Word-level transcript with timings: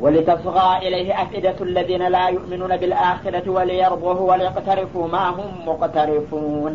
ولتصغى 0.00 0.88
إليه 0.88 1.22
أفئدة 1.22 1.56
الذين 1.60 2.02
لا 2.08 2.28
يؤمنون 2.28 2.76
بالآخرة 2.76 3.50
وليرضوه 3.50 4.20
وليقترفوا 4.20 5.08
ما 5.08 5.28
هم 5.28 5.50
مقترفون. 5.66 6.72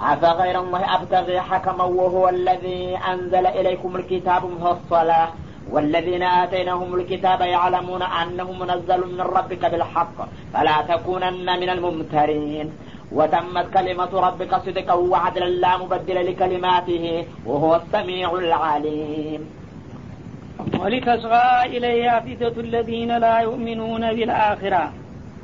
أفغير 0.00 0.60
الله 0.60 0.94
أبتغي 0.94 1.40
حكما 1.40 1.84
وهو 1.84 2.28
الذي 2.28 2.98
أنزل 3.12 3.46
إليكم 3.46 3.96
الكتاب 3.96 4.42
مفصلا. 4.44 5.28
والذين 5.70 6.22
آتيناهم 6.22 6.94
الكتاب 6.94 7.40
يعلمون 7.40 8.02
أنه 8.02 8.52
منزل 8.52 9.00
من 9.14 9.20
ربك 9.20 9.62
بالحق 9.72 10.16
فلا 10.52 10.82
تكونن 10.88 11.60
من 11.60 11.68
الممترين. 11.68 12.72
وتمت 13.12 13.66
كلمة 13.74 14.12
ربك 14.26 14.52
صدقا 14.66 14.94
وعدلا 14.94 15.48
لا 15.48 15.76
مبدل 15.76 16.26
لكلماته 16.30 17.26
وهو 17.46 17.76
السميع 17.76 18.28
العليم. 18.34 19.65
ወሊተስጋ 20.76 21.34
ኢለይህ 21.70 22.06
አፊተቱ 22.12 22.56
ለዚነ 22.72 23.12
ላ 23.22 23.28
ዩእሚኑነ 23.46 24.04
ቢልአኺራ 24.16 24.76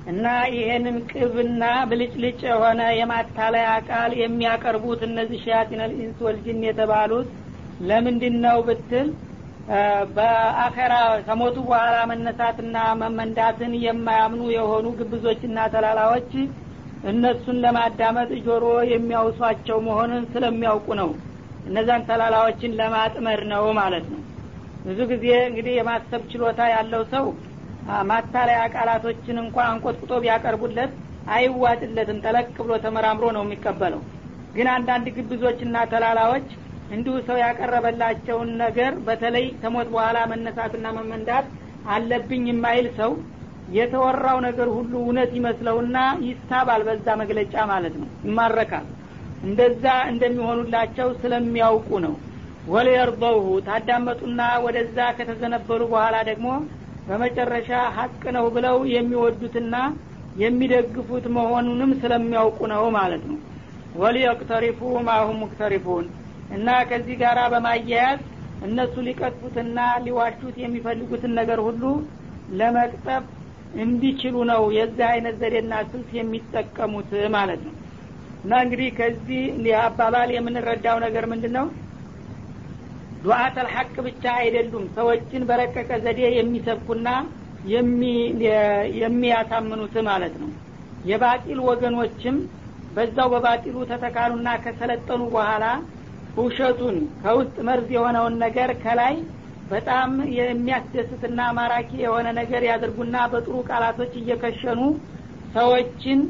እና 0.06 0.24
ይሄንን 0.54 0.96
ቅብና 1.10 1.64
ብልጭልጭ 1.90 2.40
የሆነ 2.48 2.80
የማታለያ 2.98 3.68
ቃል 3.88 4.12
የሚያቀርቡት 4.20 5.02
እነዚህ 5.08 5.42
ሸያጢን 5.44 5.82
ልኢንስ 5.84 6.18
ወልጅን 6.26 6.64
የተባሉት 6.66 7.28
ለምንድን 7.88 8.36
ነው 8.44 8.58
ብትል 8.66 9.08
በአኸራ 10.16 10.94
ከሞቱ 11.26 11.56
በኋላ 11.66 11.96
መነሳትና 12.10 12.76
መመንዳትን 13.02 13.72
የማያምኑ 13.84 14.42
የሆኑ 14.56 14.86
ግብዞችና 15.00 15.68
ተላላዎች 15.74 16.32
እነሱን 17.10 17.56
ለማዳመጥ 17.64 18.30
ጆሮ 18.46 18.64
የሚያውሷቸው 18.92 19.78
መሆንን 19.86 20.24
ስለሚያውቁ 20.32 20.88
ነው። 21.00 21.10
እነዛን 21.68 22.04
ተላላዎችን 22.08 22.76
ለማጥመር 22.80 23.40
ነው 23.52 23.64
ማለት 23.80 24.06
ነው። 24.12 24.20
ብዙ 24.84 25.00
ጊዜ 25.10 25.26
እንግዲህ 25.48 25.74
የማሰብ 25.76 26.22
ችሎታ 26.30 26.60
ያለው 26.72 27.02
ሰው 27.12 27.24
ማታለያ 28.08 28.60
ቃላቶችን 28.74 29.36
እንኳ 29.42 29.56
አንቆጥቁጦ 29.70 30.12
ቢያቀርቡለት 30.24 30.92
አይዋጥለትም። 31.28 32.18
ጠለቅ 32.24 32.48
ብሎ 32.58 32.72
ተመራምሮ 32.84 33.24
ነው 33.36 33.42
የሚቀበለው። 33.46 34.02
ግን 34.54 34.68
አንዳንድ 34.74 35.06
ግብዞችና 35.18 35.76
ተላላዎች 35.92 36.48
እንዲሁ 36.90 37.14
ሰው 37.28 37.36
ያቀረበላቸውን 37.42 38.50
ነገር 38.62 38.92
በተለይ 39.06 39.46
ከሞት 39.60 39.88
በኋላ 39.94 40.18
መነሳትና 40.32 40.86
መመንዳት 40.98 41.46
አለብኝ 41.88 42.44
የማይል 42.50 42.88
ሰው 42.98 43.12
የተወራው 43.68 44.38
ነገር 44.46 44.68
ሁሉ 44.76 44.92
እውነት 45.02 45.30
ይመስለውና 45.38 45.96
ይሳባል 46.26 46.82
በዛ 46.88 47.06
መግለጫ 47.22 47.54
ማለት 47.72 47.94
ነው። 48.00 48.08
ይማረካል። 48.26 48.86
እንደዛ 49.42 49.84
እንደሚሆኑላቸው 50.12 51.08
ስለሚያውቁ 51.22 51.88
ነው 52.06 52.14
ወለየርበውሁ 52.66 53.46
ታዳመጡና 53.66 54.40
ወደዛ 54.64 54.98
ከተዘነበሉ 55.18 55.80
በኋላ 55.92 56.16
ደግሞ 56.28 56.48
በመጨረሻ 57.06 57.70
ሀቅ 57.96 58.22
ነው 58.36 58.44
ብለው 58.56 58.76
የሚወዱትና 58.94 59.76
የሚደግፉት 60.36 61.24
መሆኑንም 61.36 61.90
ስለሚያውቁ 62.02 62.60
ነው 62.72 62.84
ማለት 62.98 63.22
ነው። 63.30 63.38
ወሊየቅተሪፉ 63.94 64.78
ማሁም 65.08 65.38
ሙቅተሪፉን 65.42 66.06
እና 66.50 66.68
ከዚህ 66.90 67.16
ጋር 67.22 67.38
በማያያዝ 67.52 68.20
እነሱ 68.62 68.94
ሊቀጥፉትና 69.06 69.78
ሊዋሹት 70.04 70.56
የሚፈልጉትን 70.62 71.32
ነገር 71.40 71.60
ሁሉ 71.66 71.82
ለመቅጠፍ 72.58 73.24
እንዲችሉ 73.82 74.34
ነው 74.50 74.62
የዚህ 74.76 75.06
አይነት 75.10 75.34
ዘዴና 75.42 75.74
ስልት 75.90 76.10
የሚጠቀሙት 76.18 77.12
ማለት 77.36 77.60
ነው። 77.66 77.74
እና 78.44 78.52
እንግዲህ 78.64 78.88
ከዚህ 78.98 79.42
አባባል 79.82 80.30
የምንረዳው 80.36 80.96
ነገር 81.06 81.24
ምንድን 81.32 81.52
ነው 81.58 81.66
ዱዓተል 83.22 83.68
ሐቅ 83.74 83.94
ብቻ 84.06 84.24
አይደሉም። 84.40 84.84
ሰዎችን 84.96 85.42
በረቀቀ 85.48 85.90
ዘዴ 86.04 86.20
የሚሰብኩና 86.36 87.08
የሚያሳምኑት 89.02 89.94
ማለት 90.08 90.34
ነው። 90.42 90.50
የባጢል 91.04 91.60
ወገኖችም 91.68 92.36
በዛው 92.90 93.28
በባጢሉ 93.32 93.76
ተተካሉና 93.90 94.48
ከሰለጠኑ 94.64 95.22
በኋላ 95.34 95.64
ውሸቱን 96.36 96.96
ከውስጥ 97.22 97.56
መርዝ 97.68 97.88
የሆነውን 97.96 98.34
ነገር 98.44 98.70
ከላይ 98.82 99.14
በጣም 99.70 100.10
የሚያስደስትና 100.36 101.40
ማራኪ 101.58 101.90
የሆነ 102.04 102.28
ነገር 102.40 102.62
ያደርጉና 102.70 103.16
በጥሩ 103.32 103.56
ቃላቶች 103.68 104.12
እየከሸኑ 104.20 104.80
ሰዎችን 105.54 106.20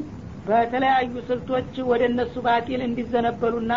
በተለያዩ 0.45 1.13
ስልቶች 1.27 1.73
ወደ 1.91 2.03
እነሱ 2.11 2.35
ባጢል 2.45 2.81
እንዲዘነበሉና 2.87 3.73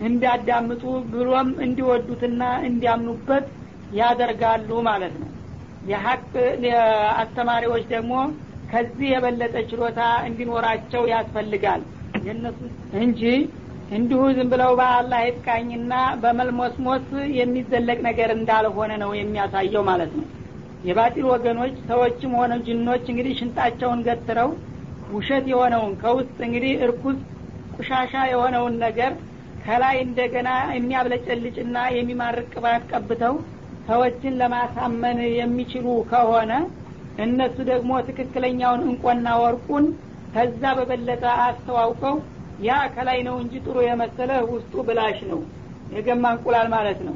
እንዲያዳምጡ 0.00 0.82
ብሎም 1.12 1.48
እንዲወዱትና 1.64 2.42
እንዲያምኑበት 2.68 3.46
ያደርጋሉ 3.98 4.70
ማለት 4.88 5.14
ነው። 5.22 5.30
የሀቅ 5.84 6.22
አስተማሪዎች 7.22 7.84
ደግሞ 7.92 8.14
ከዚህ 8.72 9.08
የበለጠ 9.12 9.54
ችሎታ 9.70 10.00
እንዲኖራቸው 10.28 11.02
ያስፈልጋል። 11.12 11.82
የነሱ 12.26 12.58
እንጂ 13.00 13.22
እንዲሁ 13.90 14.20
ዝም 14.36 14.48
ብለው 14.52 14.72
በአላህ 14.80 15.20
ይጥቃኝና 15.24 15.92
በመልሞስሞስ 16.22 17.06
የሚዘለቅ 17.38 17.98
ነገር 18.08 18.30
እንዳልሆነ 18.36 18.92
ነው 19.02 19.10
የሚያሳየው 19.16 19.82
ማለት 19.88 20.12
ነው። 20.18 20.26
የባጢል 20.84 21.26
ወገኖች 21.32 21.74
ሰዎችም 21.88 22.34
ሆነ 22.40 22.52
ጅኖች 22.66 23.04
እንግዲህ 23.12 23.34
ሽንጣቸውን 23.40 24.04
ገትረው 24.06 24.50
ውሸት 25.12 25.44
የሆነውን 25.52 25.92
ከውስጥ 26.02 26.38
እንግዲህ 26.46 26.72
እርኩስ 26.86 27.18
ቁሻሻ 27.76 28.14
የሆነውን 28.30 28.74
ነገር 28.84 29.12
ከላይ 29.70 29.96
እንደገና 30.04 30.48
የሚያብለጨልጭና 30.76 31.78
የሚማርቅ 31.96 32.46
ቅባት 32.52 32.84
ቀብተው 32.90 33.34
ሰዎችን 33.88 34.38
ለማሳመን 34.40 35.18
የሚችሉ 35.36 35.86
ከሆነ 36.10 36.52
እነሱ 37.24 37.56
ደግሞ 37.68 37.92
ትክክለኛውን 38.08 38.82
እንቆና 38.86 39.28
ወርቁን 39.42 39.84
ከዛ 40.34 40.62
በበለጠ 40.78 41.24
አስተዋውቀው 41.44 42.16
ያ 42.66 42.78
ከላይ 42.94 43.18
ነው 43.28 43.36
እንጂ 43.42 43.62
ጥሩ 43.64 43.76
የመሰለ 43.86 44.30
ውስጡ 44.50 44.82
ብላሽ 44.88 45.18
ነው። 45.30 45.40
የገማ 45.94 46.24
እንቁላል 46.34 46.68
ማለት 46.74 47.00
ነው። 47.06 47.14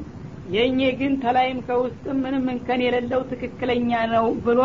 የእኔ 0.54 0.80
ግን 1.00 1.12
ከላይም 1.22 1.58
ከውስጥም 1.68 2.22
ምንም 2.24 2.46
እንከን 2.54 2.80
የሌለው 2.86 3.20
ትክክለኛ 3.32 3.90
ነው 4.14 4.28
ብሎ 4.46 4.60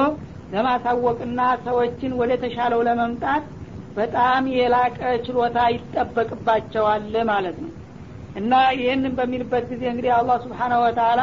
ለማሳወቅና 0.53 1.41
ሰዎችን 1.65 2.17
ወደ 2.21 2.33
ተሻለው 2.43 2.81
ለመምጣት 2.87 3.43
በጣም 3.97 4.43
የላቀ 4.55 4.99
ችሎታ 5.25 5.59
ይጠበቅባቸዋል 5.75 7.13
ማለት 7.31 7.59
ነው 7.63 7.71
እና 8.35 8.53
ይህንን 8.77 9.13
በሚልበት 9.17 9.63
ጊዜ 9.71 9.83
እንግዲህ 9.91 10.11
አላህ 10.17 10.37
ስብሓናሁ 10.43 10.79
ወተላ 10.85 11.21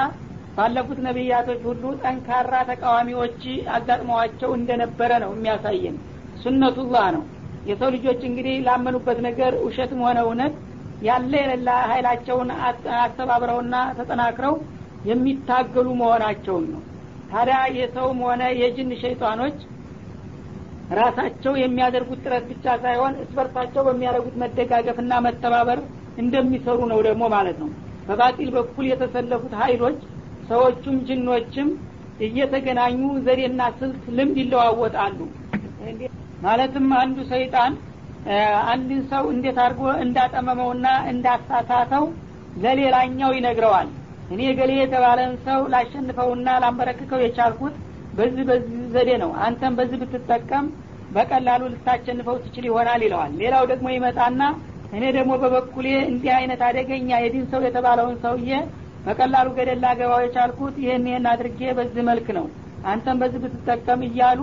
ባለፉት 0.56 0.98
ነቢያቶች 1.06 1.60
ሁሉ 1.68 1.84
ጠንካራ 2.02 2.52
ተቃዋሚዎች 2.68 3.40
አጋጥመዋቸው 3.76 4.50
እንደነበረ 4.58 5.10
ነው 5.24 5.32
የሚያሳየን። 5.34 5.96
ሱነቱላህ 6.42 7.06
ነው። 7.16 7.24
የሰው 7.66 7.90
ልጆች 7.94 8.20
እንግዲህ 8.28 8.56
ላመኑበት 8.66 9.18
ነገር 9.26 9.52
ውሸትም 9.66 10.00
ሆነ 10.06 10.18
እውነት 10.26 10.54
ያለ 11.02 11.32
የሌላ 11.40 11.70
ሀይላቸውን 11.90 12.50
አስተባብረውና 13.00 13.74
ተጠናክረው 13.98 14.54
የሚታገሉ 15.04 15.88
መሆናቸውን 16.00 16.66
ነው። 16.74 16.82
ታዲያ 17.30 17.58
የሰውም 17.78 18.18
ሆነ 18.26 18.42
የጅን 18.60 18.90
ሸይጣኖች 19.02 19.56
ራሳቸው 20.94 21.52
የሚያደርጉት 21.60 22.20
ጥረት 22.24 22.44
ብቻ 22.50 22.74
ሳይሆን 22.82 23.14
እስበርሳቸው 23.22 23.82
በሚያደርጉት 23.86 24.36
መደጋገፍና 24.42 25.12
መተባበር 25.26 25.80
እንደሚሰሩ 26.22 26.78
ነው 26.92 27.00
ደግሞ 27.06 27.24
ማለት 27.34 27.56
ነው። 27.62 27.70
በባጢል 28.08 28.50
በኩል 28.56 28.84
የተሰለፉት 28.90 29.54
ሀይሎች 29.62 29.98
ሰዎቹም 30.50 30.96
ጅኖችም 31.08 31.68
እየተገናኙ 32.26 33.00
ዘዴና 33.26 33.62
ስልት 33.78 34.04
ልምድ 34.18 34.36
ይለዋወጣሉ። 34.42 35.18
ማለትም 36.44 36.86
አንዱ 37.02 37.18
ሰይጣን 37.32 37.72
አንድን 38.70 39.02
ሰው 39.12 39.24
እንዴት 39.34 39.58
አድርጎ 39.64 39.82
እንዳጠመመውና 40.04 40.86
እንዳሳሳተው 41.12 42.04
ለሌላኛው 42.64 43.30
ይነግረዋል። 43.36 43.88
እኔ 44.30 44.42
ገሌ 44.58 44.72
የተባለን 44.78 45.32
ሰው 45.46 45.60
ላሸንፈውና 45.74 46.48
ላንበረክከው 46.62 47.20
የቻልኩት 47.24 47.74
በዚህ 48.12 48.44
በዚህ 48.50 48.80
ዘዴ 48.96 49.10
ነው። 49.22 49.30
አንተም 49.46 49.76
በዚህ 49.78 49.98
ብትጠቀም 50.02 50.66
በቀላሉ 51.10 51.62
ልታሸንፈው 51.72 52.36
ትችል 52.44 52.64
ይሆናል 52.68 53.00
ይለዋል። 53.06 53.32
ሌላው 53.42 53.64
ደግሞ 53.72 53.86
ይመጣና 53.94 54.40
እኔ 54.92 55.04
ደግሞ 55.16 55.32
በበኩሌ 55.42 55.86
እንዲህ 56.10 56.32
አይነት 56.36 56.60
አደገኛ 56.66 57.10
የዲን 57.22 57.46
ሰው 57.52 57.60
የተባለውን 57.66 58.16
ሰውዬ 58.24 58.50
በቀላሉ 59.06 59.48
ገደል 59.56 59.80
ላገባው 59.84 60.20
የቻልኩት 60.22 60.76
ይህን 60.82 61.04
ይህን 61.08 61.26
አድርጌ 61.32 61.60
በዚህ 61.78 62.04
መልክ 62.08 62.28
ነው። 62.38 62.46
አንተም 62.84 63.18
በዚህ 63.22 63.40
ብትጠቀም 63.44 64.00
እያሉ 64.08 64.40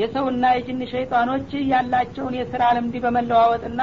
የሰውና 0.00 0.44
የጅን 0.54 0.80
ሸይጣኖች 0.92 1.50
ያላቸውን 1.72 2.36
የስራ 2.38 2.62
ልምድ 2.76 2.94
በመለዋወጥና 3.04 3.80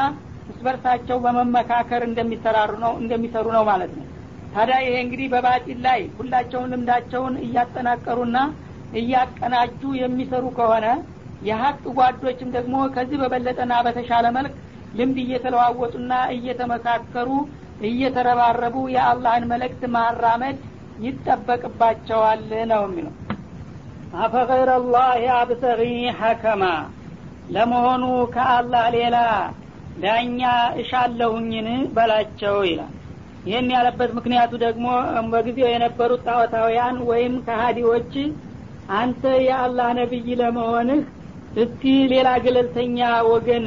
እስበርሳቸው 0.52 1.18
በመመካከር 1.26 2.02
እንደሚሰራሩ 2.08 2.72
ነው 2.84 2.94
እንደሚሰሩ 3.02 3.48
ነው 3.58 3.64
ማለት 3.70 3.92
ነው። 3.98 4.06
ታዲያ 4.54 4.78
ይሄ 4.86 4.96
እንግዲህ 5.04 5.28
በባጢል 5.34 5.80
ላይ 5.86 6.02
ሁላቸውን 6.18 6.72
ልምዳቸውን 6.74 7.36
እያጠናቀሩና 7.46 8.38
እያቀናጁ 9.00 9.82
የሚሰሩ 10.00 10.46
ከሆነ 10.58 10.86
የሀቅ 11.48 11.82
ጓዶችም 11.98 12.50
ደግሞ 12.56 12.76
ከዚህ 12.96 13.18
በበለጠና 13.22 13.74
በተሻለ 13.86 14.26
መልክ 14.38 14.54
ልምድ 14.98 15.18
እየተለዋወጡና 15.24 16.14
እየተመካከሩ 16.36 17.30
እየተረባረቡ 17.90 18.76
የአላህን 18.96 19.46
መልእክት 19.52 19.82
ማራመድ 19.96 20.58
ይጠበቅባቸዋል 21.06 22.42
ነው 22.72 22.82
የሚለው። 22.88 23.14
አፈገይረ 24.20 24.72
ላህ 24.88 25.10
አብተጊ 25.38 25.82
ሐከማ 26.20 26.64
ለመሆኑ 27.50 28.04
ከአላህ 28.34 28.86
ሌላ 28.98 29.18
ዳኛ 30.00 30.42
እሻለሁኝን 30.82 31.68
በላቸው 31.96 32.58
ይላል። 32.70 32.94
ይህን 33.46 33.70
ያለበት 33.76 34.12
ምክንያቱ 34.18 34.52
ደግሞ 34.64 34.88
በጊዜው 35.34 35.70
የነበሩት 35.72 36.22
ጣዖታውያን 36.28 36.98
ወይም 37.10 37.34
ከሀዲዎች 37.46 38.14
አንተ 38.98 39.24
የአላህ 39.46 39.88
ነቢይ 40.00 40.28
ለመሆንህ 40.40 41.02
እስቲ 41.56 41.82
ሌላ 42.12 42.30
ገለልተኛ 42.44 43.00
ወገን 43.30 43.66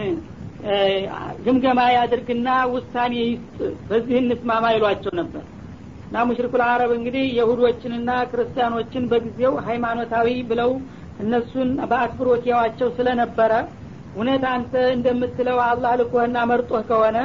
ግምገማ 1.44 1.80
ያድርግና 1.94 2.48
ውሳኔ 2.72 3.14
ይስጥ። 3.24 3.58
በዚህ 3.88 4.16
እንስማማ 4.20 4.64
ይሏቸው 4.74 5.12
ነበር። 5.20 5.44
እና 6.06 6.24
ሙሽሪኩል 6.28 6.62
አረብ 6.66 6.90
እንግዲህ 6.96 7.24
የሁዶችንና 7.36 8.10
ክርስቲያኖችን 8.30 9.04
በጊዜው 9.12 9.54
ሃይማኖታዊ 9.68 10.28
ብለው 10.50 10.70
እነሱን 11.22 11.70
በአክብሮት 11.90 12.44
ያዋቸው 12.50 12.88
ስለነበረ 12.98 13.52
እውነት 14.14 14.42
አንተ 14.52 14.72
እንደምትለው 14.96 15.58
አላህ 15.66 15.92
ልኮህና 16.00 16.38
መርጦህ 16.50 16.82
ከሆነ 16.90 17.18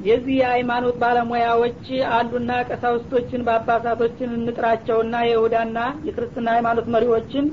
የዚህ 0.00 0.34
የሃይማኖት 0.38 0.96
ባለሙያዎች 1.02 1.82
አሉና 2.12 2.52
ቀሳውስቶችን 2.68 3.44
በአባሳቶችን 3.46 4.30
እንጥራቸውና 4.38 5.14
የይሁዳና 5.24 5.78
የክርስትና 6.06 6.48
ሃይማኖት 6.56 6.86
መሪዎችን 6.94 7.46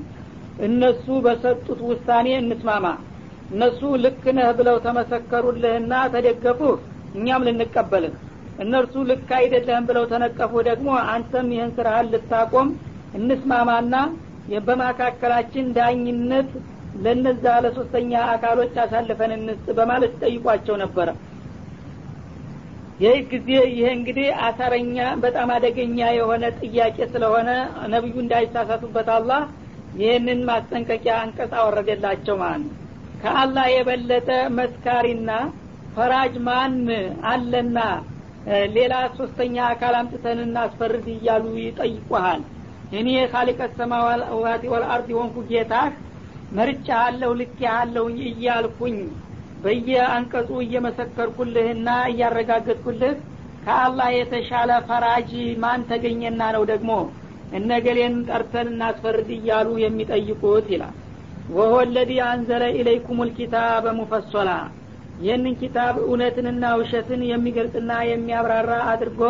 እነሱ 0.60 1.06
በሰጡት 1.26 1.82
ውሳኔ 1.90 2.30
እንስማማ። 2.40 2.88
እነሱ 3.52 3.82
ልክ 4.04 4.24
ነህ 4.38 4.50
ብለው 4.58 4.78
ተመሰከሩልህና 4.86 5.94
ተደገፉህ 6.16 6.74
እኛም 7.16 7.46
ልንቀበልህ። 7.48 8.16
እነርሱ 8.60 8.96
ልክ 9.10 9.30
አይደለህም 9.38 9.86
ብለው 9.90 10.06
ተነቀፉ 10.12 10.54
ደግሞ 10.70 10.90
አንተም 11.14 11.48
ይህን 11.56 11.72
ስራህን 11.78 12.10
ልታቆም 12.14 12.70
እንስማማና 13.20 13.96
በማካከላችን 14.68 15.66
ዳኝነት 15.76 16.50
ለነዛ 17.04 17.46
ለሶስተኛ 17.64 18.12
አካሎች 18.34 18.74
አሳልፈን 18.84 19.32
እንስጥ 19.36 19.68
በማለት 19.80 20.14
ጠይቋቸው 20.22 20.76
ነበረ 20.84 21.10
ይህ 23.00 23.18
ጊዜ 23.32 23.50
ይህ 23.72 23.88
እንግዲህ 23.96 24.28
አሳረኛ 24.46 24.96
በጣም 25.24 25.50
አደገኛ 25.56 26.00
የሆነ 26.16 26.46
ጥያቄ 26.62 26.98
ስለሆነ 27.14 27.50
ነቢዩ 27.94 28.16
እንዳይሳሳቱበት 28.24 29.10
አላህ 29.16 29.42
ይህንን 30.00 30.40
ማስጠንቀቂያ 30.50 31.14
አንቀጽ 31.22 31.54
አወረደላቸው 31.62 32.36
ማለት 32.42 32.64
ነው። 32.66 32.76
ከአላህ 33.22 33.66
የበለጠ 33.72 34.28
መስካሪና 34.58 35.30
ፈራጅ 35.96 36.36
ማን 36.48 36.76
አለና 37.32 37.80
ሌላ 38.76 38.94
ሶስተኛ 39.18 39.56
አካል 39.72 39.96
አምጥተን 40.00 40.40
እናስፈርድ 40.46 41.08
እያሉ 41.16 41.46
ይጠይቁሃል። 41.64 42.44
እኔ 43.00 43.10
ካሊቀ 43.34 43.62
ሰማዋት 43.80 44.22
ወልአርድ 44.74 45.10
የሆንኩ 45.14 45.38
ጌታህ 45.50 45.90
መርጫ 46.58 46.88
አለሁ 47.08 47.32
ልክ 47.42 47.58
ያለሁኝ 47.68 48.20
እያልኩኝ 48.30 48.96
በየአንቀጹ 49.64 50.50
እየመሰከርኩልህና 50.64 51.88
እያረጋገጥኩልህ 52.12 53.16
ከአላህ 53.64 54.10
የተሻለ 54.16 54.72
ፈራጅ 54.90 55.32
ማን 55.64 55.82
ተገኘና 55.90 56.42
ነው 56.56 56.64
ደግሞ 56.72 56.92
እነገሌን 57.58 58.16
ጠርተን 58.30 58.68
እናስፈርድ 58.72 59.30
እያሉ 59.38 59.70
የሚጠይቁት 59.84 60.68
ይላል። 60.74 60.96
ወሆ 61.56 61.76
ለዚ 61.94 62.12
አንዘለ 62.28 62.64
ኢለይኩም 62.78 63.20
ልኪታበ 63.28 63.94
ሙፈሶላ። 64.00 64.50
ይህንን 65.22 65.56
ኪታብ 65.62 65.96
እውነትንና 66.04 66.66
ውሸትን 66.80 67.22
የሚገልጽና 67.30 67.92
የሚያብራራ 68.10 68.72
አድርጎ 68.92 69.22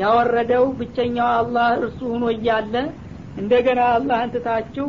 ያወረደው 0.00 0.64
ብቸኛው 0.78 1.28
አላህ 1.38 1.68
እርሱ 1.78 2.00
ሁኖ 2.12 2.24
እያለ 2.34 2.74
እንደገና 3.40 3.80
አላህን 3.96 4.32
ትታችሁ 4.34 4.86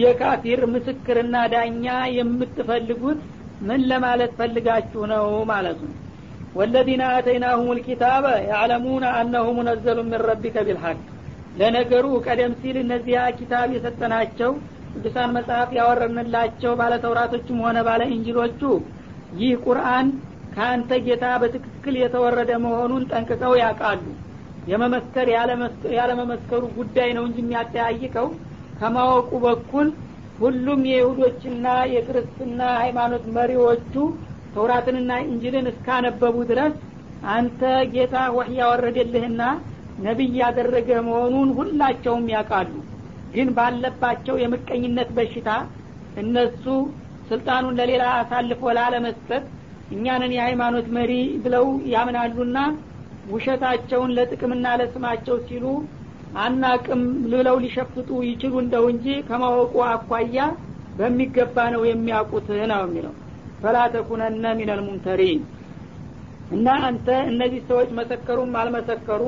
የካፊር 0.00 0.60
ምስክርና 0.72 1.36
ዳኛ 1.52 1.86
የምትፈልጉት 2.16 3.20
ምን 3.60 3.80
ለማለት 3.90 4.32
ፈልጋችሁ 4.38 5.02
ነው 5.12 5.26
ማለት 5.50 5.78
ነው? 5.84 5.92
ወለዚነ 6.56 7.02
አተይናሁም 7.12 7.68
ልኪታበ 7.78 8.24
ያዕለሙነ 8.50 9.04
አነሁ 9.18 9.46
ሙነዘሉ 9.56 9.98
ምን 10.06 10.20
ረቢከ 10.28 10.56
ቢልሐቅ። 10.66 10.98
ለነገሩ 11.60 12.06
ቀደም 12.26 12.52
ሲል 12.60 12.76
እነዚያ 12.82 13.18
ኪታብ 13.38 13.68
የሰጠናቸው 13.74 14.50
ቅዱሳን 14.94 15.30
መጽሐፍ 15.36 15.70
ያወረንላቸው 15.78 16.72
ባለ 16.80 16.94
ተውራቶችም 17.02 17.58
ሆነ 17.64 17.78
ባለ 17.88 18.02
እንጅሎቹ 18.10 18.60
ይህ 19.40 19.52
ቁርአን 19.66 20.06
ከአንተ 20.54 20.90
ጌታ 21.06 21.24
በትክክል 21.42 21.94
የተወረደ 22.00 22.52
መሆኑን 22.64 23.02
ጠንቅቀው 23.10 23.54
ያውቃሉ። 23.62 24.04
የመመስከር 24.70 25.26
ያለመመስከሩ 25.96 26.62
ጉዳይ 26.78 27.10
ነው 27.16 27.24
እንጂ 27.28 27.38
የሚያጠያይቀው 27.42 28.28
ከማወቁ 28.80 29.30
በኩል 29.44 29.88
ሁሉም 30.40 30.80
የይሁዶችና 30.90 31.66
የክርስትና 31.92 32.60
ሃይማኖት 32.82 33.24
መሪዎቹ 33.36 33.94
ተውራትንና 34.54 35.12
እንጅልን 35.24 35.66
እስካነበቡ 35.72 36.36
ድረስ 36.50 36.74
አንተ 37.34 37.60
ጌታ 37.94 38.16
ወህ 38.36 38.48
ያወረደልህና 38.58 39.42
ነቢይ 40.06 40.34
ያደረገ 40.40 40.88
መሆኑን 41.06 41.50
ሁላቸውም 41.58 42.26
ያውቃሉ። 42.34 42.72
ግን 43.34 43.48
ባለባቸው 43.56 44.36
የምቀኝነት 44.42 45.08
በሽታ 45.16 45.48
እነሱ 46.22 46.64
ስልጣኑን 47.30 47.76
ለሌላ 47.78 48.04
አሳልፎ 48.18 48.62
ላለመስጠት 48.78 49.44
እኛንን 49.94 50.32
የሃይማኖት 50.36 50.86
መሪ 50.96 51.12
ብለው 51.44 51.66
ያምናሉና 51.94 52.58
ውሸታቸውን 53.32 54.14
ለጥቅምና 54.16 54.66
ለስማቸው 54.80 55.36
ሲሉ 55.48 55.64
አናቅም 56.40 57.02
ብለው 57.26 57.56
ሊሸፍጡ 57.64 58.08
ይችሉ 58.28 58.54
እንደው 58.62 58.84
እንጂ 58.92 59.06
ከማወቁ 59.28 59.74
አኳያ 59.90 60.38
በሚገባ 60.98 61.56
ነው 61.74 61.82
የሚያውቁት 61.88 62.48
ነው 62.72 62.82
የሚለው። 62.84 63.14
ፈላ 63.62 63.76
ተኩነነ 63.94 64.46
ሚነል 64.58 64.80
ሙምተሪን 64.86 65.40
እና 66.50 66.66
አንተ 66.88 67.08
እነዚህ 67.30 67.62
ሰዎች 67.70 67.90
መሰከሩም 67.98 68.52
አልመሰከሩ 68.60 69.22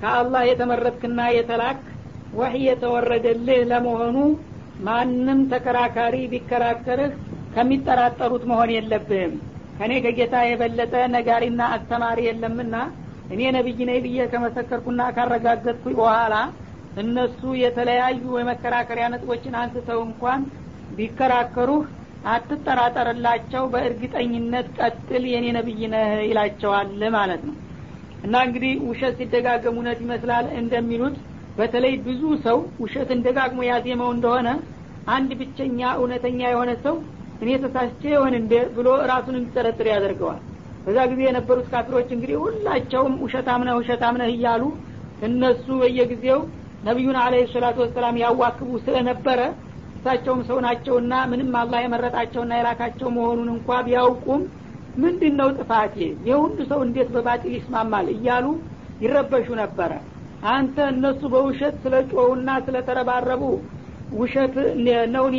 ከአላህ 0.00 0.42
የተመረጥክና 0.48 1.20
የተላክ 1.36 1.80
ወህይ 2.38 2.62
የተወረደልህ 2.68 3.60
ለመሆኑ 3.70 4.16
ማንም 4.86 5.40
ተከራካሪ 5.52 6.16
ቢከራከርህ 6.32 7.12
ከሚጠራጠሩት 7.54 8.44
መሆን 8.50 8.70
የለብህም። 8.74 9.32
ከእኔ 9.78 9.92
ከጌታ 10.04 10.36
የበለጠ 10.46 10.94
ነጋሪና 11.14 11.62
አስተማሪ 11.76 12.18
የለምና 12.26 12.74
እኔ 13.28 13.40
ነቢይ 13.56 13.80
ነኝ 13.88 13.98
ብዬ 14.04 14.26
ከመሰከርኩና 14.32 15.02
ካረጋገጥኩ 15.16 15.84
በኋላ 15.98 16.34
እነሱ 16.96 17.40
የተለያዩ 17.62 18.22
የመከራከሪያ 18.38 19.06
ነጥቦችን 19.12 19.56
አንስተው 19.60 20.00
እንኳን 20.06 20.40
ቢከራከሩህ 20.90 21.82
አትጠራጠርላቸው 22.32 23.64
በእርግጠኝነት 23.72 24.68
ቀጥል 24.78 25.24
የኔ 25.32 25.46
ነቢይ 25.58 25.82
ነህ 25.92 26.10
ይላቸዋል 26.28 26.88
ማለት 27.16 27.42
ነው። 27.48 27.56
እና 28.24 28.36
እንግዲህ 28.46 28.72
ውሸት 28.88 29.14
ሲደጋገም 29.20 29.76
እውነት 29.76 29.98
ይመስላል 30.04 30.46
እንደሚሉት 30.60 31.16
በተለይ 31.58 31.94
ብዙ 32.06 32.22
ሰው 32.46 32.58
ውሸትን 32.82 33.20
ደጋግሞ 33.26 33.60
ያዜመው 33.70 34.10
እንደሆነ 34.16 34.48
አንድ 35.08 35.30
ብቸኛ 35.40 35.80
እውነተኛ 36.00 36.40
የሆነ 36.52 36.70
ሰው 36.84 36.96
እኔ 37.40 37.50
ተሳስቼ 37.64 38.02
የሆን 38.12 38.34
እንደ 38.40 38.54
ብሎ 38.76 38.88
ራሱን 39.10 39.36
እንዲጠረጥር 39.40 39.86
ያደርገዋል 39.92 40.40
በዛ 40.84 40.98
ጊዜ 41.10 41.20
የነበሩት 41.26 41.66
ካፊሮች 41.72 42.08
እንግዲህ 42.14 42.36
ሁላቸውም 42.42 43.14
ውሸታም 43.24 43.64
ነህ 43.68 43.74
ውሸታም 43.80 44.16
ነህ 44.20 44.30
እያሉ 44.34 44.62
እነሱ 45.22 45.66
በየጊዜው 45.80 46.40
ነቢዩን 46.82 47.16
አለ 47.22 47.34
ሰላቱ 47.52 47.76
ወሰላም 47.84 48.20
ያዋክቡ 48.22 48.70
ስለነበረ 48.84 49.40
እሳቸውም 49.98 50.40
ሰው 50.48 50.58
ናቸውና 50.64 51.14
ምንም 51.30 51.54
አላህ 51.60 51.80
የመረጣቸውና 51.84 52.52
የላካቸው 52.58 53.08
መሆኑን 53.16 53.48
እንኳ 53.54 53.78
ቢያውቁም 53.86 54.42
ምንድን 54.96 55.34
ነው 55.40 55.48
ጥፋቴ 55.58 55.96
የሁሉ 56.28 56.58
ሰው 56.70 56.80
እንዴት 56.86 57.08
በባጢል 57.14 57.52
ይስማማል? 57.56 58.06
እያሉ 58.14 58.46
ይረበሹ 59.02 59.48
ነበረ። 59.60 59.90
አንተ 60.52 60.76
እነሱ 60.92 61.20
በውሸት 61.32 61.74
ስለ 61.84 61.94
ጮውና 62.12 62.50
ስለ 62.66 62.76
ተረባረቡ 62.88 63.42
ውሸት 64.12 64.54
ነውን 65.14 65.34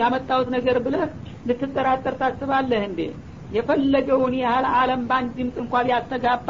ያመጣሁት 0.00 0.48
ነገር 0.56 0.76
ብለህ 0.86 1.04
ልትጠራጠር 1.48 2.14
ታስባለህ 2.20 2.82
እንዴ 2.88 3.00
የፈለገውን 3.50 4.34
ያህል 4.40 4.66
አለም 4.78 5.02
በአንድ 5.08 5.32
ድምፅ 5.38 5.56
እንኳ 5.62 5.82
ቢያስተጋባ 5.86 6.48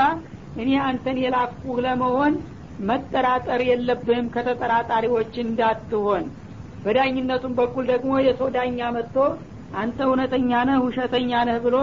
እኔ 0.57 0.71
አንተን 0.87 1.17
የላኩህ 1.23 1.77
ለመሆን 1.87 2.35
መጠራጠር 2.89 3.61
የለብህም 3.69 4.27
ከተጠራጣሪዎች 4.35 5.35
እንዳትሆን። 5.45 6.25
በዳኝነቱም 6.85 7.53
በኩል 7.59 7.85
ደግሞ 7.93 8.13
የሰው 8.27 8.49
ዳኛ 8.57 8.89
መጥቶ 8.97 9.17
አንተ 9.75 9.99
እውነተኛ 10.09 10.51
ነህ 10.69 10.79
ውሸተኛ 10.87 11.31
ነህ 11.49 11.57
ብሎ 11.65 11.77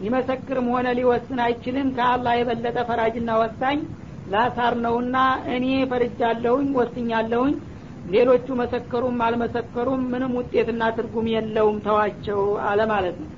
ሊመሰክርም 0.00 0.66
ሆነ 0.74 0.88
ሊወስን 0.98 1.40
አይችልም። 1.46 1.88
ከአላህ 1.96 2.34
የበለጠ 2.38 2.78
ፈራጅና 2.88 3.30
ወሳኝ 3.42 3.78
ላሳር 4.26 4.74
ነውና 4.84 5.16
እኔ 5.54 5.64
ፈርጃለሁኝ 5.90 6.68
ወስኛለሁኝ። 6.78 7.54
ሌሎቹ 8.06 8.46
መሰከሩም 8.60 9.18
አልመሰከሩም 9.26 10.02
ምንም 10.12 10.32
ውጤትና 10.38 10.82
ትርጉም 10.96 11.26
የለውም። 11.34 11.78
ተዋቸው 11.86 12.40
አለ 12.68 12.80
ማለት 12.92 13.16
ነው 13.22 13.30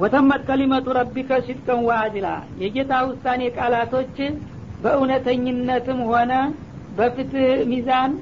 ወተመት 0.00 0.42
ከሊመቱ 0.48 0.86
ረቢከ 0.98 1.38
ሲድቀን 1.46 1.80
ወአድላ 1.86 2.28
የጌታ 2.62 2.92
ውሳኔ 3.08 3.42
ቃላቶች 3.56 4.16
በእውነተኝነትም 4.82 6.00
ሆነ 6.10 6.32
በፍትህ 6.98 7.46
ሚዛን 7.70 8.12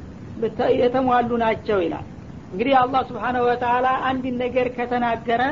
የተሟሉ 0.81 1.31
ናቸው 1.45 1.79
ይላል። 1.85 2.07
እንግዲህ 2.53 2.75
አላህ 2.81 3.03
ስብሓነሁ 3.09 3.45
ወተላ 3.49 3.87
አንድን 4.09 4.37
ነገር 4.43 4.67
ከተናገረ 4.77 5.43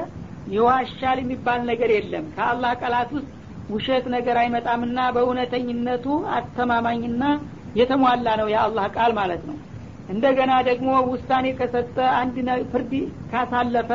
ይዋሻል 0.53 1.19
የሚባል 1.23 1.61
ነገር 1.71 1.91
የለም። 1.97 2.25
ከአላህ 2.37 2.73
ቃላት 2.83 3.11
ውስጥ 3.17 3.29
ውሸት 3.69 4.07
ነገር 4.15 4.37
አይመጣምና 4.43 4.99
በእውነተኝነቱ 5.17 6.07
አስተማማኝና 6.39 7.23
የተሟላ 7.81 8.29
ነው 8.41 8.49
የአላህ 8.55 8.87
ቃል 8.97 9.13
ማለት 9.21 9.43
ነው። 9.51 9.57
እንደገና 10.09 10.53
ደግሞ 10.69 10.89
ውሳኔ 11.11 11.47
ከሰጠ 11.59 11.97
አንድ 12.21 12.37
ፍርድ 12.73 12.93
ካሳለፈ 13.31 13.91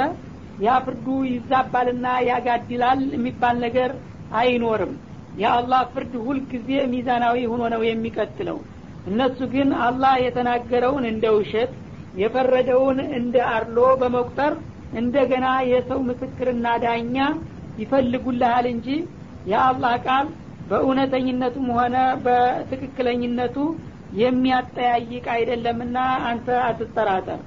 ያ 0.58 0.76
ፍርዱ 0.86 1.08
ይዛባልና 1.30 2.06
ያጋድላል 2.30 3.02
የሚባል 3.16 3.56
ነገር 3.66 3.92
አይኖርም። 4.40 4.94
የአላህ 5.42 5.82
ፍርድ 5.94 6.14
ሁልጊዜ 6.28 6.70
ሚዛናዊ 6.94 7.38
ሆኖ 7.52 7.64
ነው 7.74 7.82
የሚቀጥለው። 7.88 8.58
እነሱ 9.10 9.40
ግን 9.54 9.70
አላህ 9.88 10.14
የተናገረውን 10.24 11.06
እንደ 11.12 11.26
ውሸት 11.38 11.74
የፈረደውን 12.22 13.00
እንደ 13.20 13.36
አርሎ 13.54 13.80
በመቁጠር 14.02 14.54
እንደገና 15.00 15.48
የሰው 15.72 16.00
ምስክርና 16.08 16.68
ዳኛ 16.84 17.18
ይፈልጉልሃል 17.82 18.66
እንጂ 18.74 18.88
የአላህ 19.52 19.94
ቃል 20.06 20.28
በእውነተኝነቱም 20.70 21.68
ሆነ 21.78 21.96
በትክክለኝነቱ 22.26 23.58
የሚያጠያይቅ 24.22 25.26
አይደለምና 25.34 25.98
አንተ 26.30 26.48
አትጠራጠር። 26.66 27.40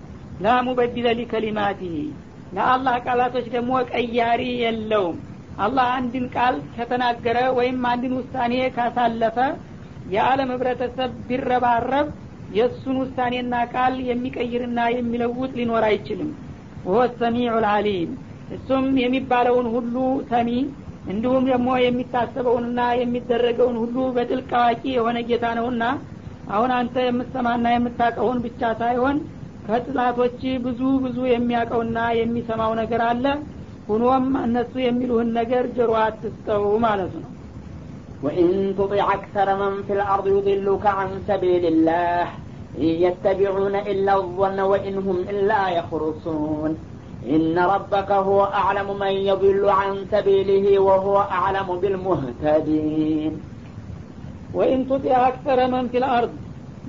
ላ 0.44 0.54
ሙበዲለ 0.66 1.06
ሊከሊማቲህ 1.18 1.94
ለአላህ 2.52 2.94
ቃላቶች 3.06 3.46
ደግሞ 3.54 3.72
ቀያሪ 3.92 4.42
የለውም። 4.62 5.18
አላህ 5.58 5.86
አንድን 5.96 6.24
ቃል 6.34 6.56
ከተናገረ 6.74 7.38
ወይም 7.58 7.78
አንድን 7.90 8.12
ውሳኔ 8.18 8.54
ካሳለፈ 8.76 9.38
የዓለም 10.14 10.50
ህብረተሰብ 10.54 11.10
ቢረባረብ 11.28 12.06
የእሱን 12.54 12.96
ውሳኔና 13.02 13.54
ቃል 13.74 13.94
የሚቀይርና 14.08 14.80
የሚለውጥ 14.94 15.50
ሊኖር 15.58 15.84
አይችልም። 15.90 16.30
ወሆ 16.86 17.00
ሰሚዑ 17.20 17.56
ልአሊም 17.64 18.12
እሱም 18.56 18.86
የሚባለውን 19.02 19.66
ሁሉ 19.74 19.96
ሰሚ 20.30 20.50
እንዲሁም 21.10 21.44
ደግሞ 21.50 21.68
የሚታሰበውንና 21.82 22.80
የሚደረገውን 23.00 23.76
ሁሉ 23.82 23.96
በጥልቅ 24.16 24.50
አዋቂ 24.60 24.82
የሆነ 24.96 25.18
ጌታ 25.28 25.46
ነውና 25.58 25.84
አሁን 26.50 26.70
አንተ 26.78 26.96
የምትሰማና 27.06 27.66
የምታቀውን 27.74 28.38
ብቻ 28.46 28.70
ሳይሆን 28.80 29.16
ከጥላቶች 29.67 30.41
ብዙ 30.65 30.81
ብዙ 31.05 31.17
የሚያውቀውና 31.33 31.99
የሚሰማው 32.21 32.71
ነገር 32.81 33.01
አለ 33.09 33.25
ሁኖም 33.89 34.27
እነሱ 34.45 34.73
የሚሉህን 34.83 35.31
ነገር 35.39 35.63
ጆሮ 35.77 35.93
አትስጠው 36.07 36.65
ማለቱ 36.87 37.15
ነው 37.23 37.31
وإن 38.23 38.47
تطع 38.79 39.05
أكثر 39.13 39.47
من 39.61 39.73
في 39.87 39.93
الأرض 39.93 40.25
يضلوك 40.27 40.85
عن 40.97 41.09
سبيل 41.29 41.63
الله 41.65 42.23
إن 42.77 42.91
يتبعون 43.05 43.75
إلا 43.91 44.13
الظن 44.15 44.59
وإن 44.71 44.95
هم 44.97 45.17
إلا 45.31 45.61
يخرصون 45.69 46.71
إن 47.25 47.55
ربك 47.73 48.09
هو 48.27 48.39
أعلم 48.61 48.87
من 48.99 49.13
يضل 49.29 49.63
عن 49.71 49.89
سبيله 50.13 50.65
وهو 50.79 51.15
أعلم 51.37 51.67
بالمهتدين 51.81 53.33
ወኢን 54.57 54.81
ቱጢዕ 54.89 55.15
አክሰረ 55.21 55.59
መን 55.71 55.85
ፊል 55.93 56.03
አርድ 56.15 56.33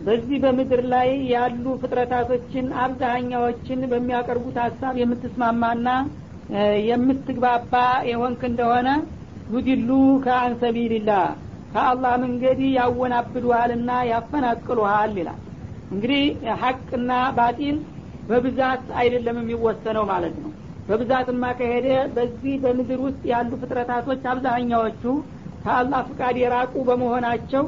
በዚህ 0.02 0.38
በምድር 0.44 0.82
ላይ 0.94 1.10
ያሉ 1.34 1.66
ፍጥረታቶችን 1.82 2.68
አብዛኛዎችን 2.84 3.80
በሚያቀርቡት 3.92 4.58
ሀሳብ 4.64 4.94
የምትስማማና 5.02 5.90
የምትግባባ 6.88 7.74
የሆንክ 8.10 8.42
እንደሆነ 8.50 8.90
ዩድሉ 9.56 9.90
ከአን 10.26 10.54
ሰቢልላህ። 10.62 11.26
ከአላህ 11.74 12.14
መንገድ 12.24 12.60
ያወናብዱሃልና 12.78 13.92
ያፈናቅሉሃል 14.12 15.14
ይላል። 15.20 15.40
እንግዲህ 15.92 16.24
ሀቅና 16.62 17.12
ባጢል 17.38 17.78
በብዛት 18.30 18.86
አይደለም 19.02 19.38
የሚወሰነው 19.42 20.06
ማለት 20.12 20.36
ነው። 20.44 20.52
በብዛትማ 20.88 21.44
ከሄደ 21.60 21.88
በዚህ 22.16 22.54
በምድር 22.64 23.00
ውስጥ 23.06 23.22
ያሉ 23.32 23.52
ፍጥረታቶች 23.62 24.24
አብዛኛዎቹ 24.32 25.04
ከአላህ 25.64 26.02
ፍቃድ 26.10 26.36
የራቁ 26.42 26.74
በመሆናቸው 26.88 27.64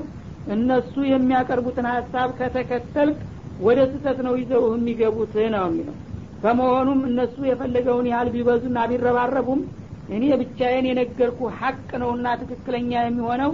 እነሱ 0.53 0.93
የሚያቀርቡትን 1.09 1.87
ሀሳብ 1.91 2.29
ከተከተልክ 2.39 3.19
ወደ 3.65 3.79
ስህተት 3.91 4.17
ነው 4.27 4.33
ይዘው 4.39 4.63
የሚገቡት 4.71 5.33
ነው 5.55 5.65
የሚለው። 5.67 5.95
በመሆኑም 6.43 7.01
እነሱ 7.09 7.35
የፈለገውን 7.49 8.07
ያህል 8.11 8.29
ቢበዙና 8.33 8.79
ቢረባረቡም 8.91 9.61
እኔ 10.09 10.23
ብቻዬን 10.41 10.87
የነገርኩ 10.89 11.39
ሀቅ 11.59 11.77
ነውና 12.01 12.27
ትክክለኛ 12.41 12.91
የሚሆነው 13.03 13.51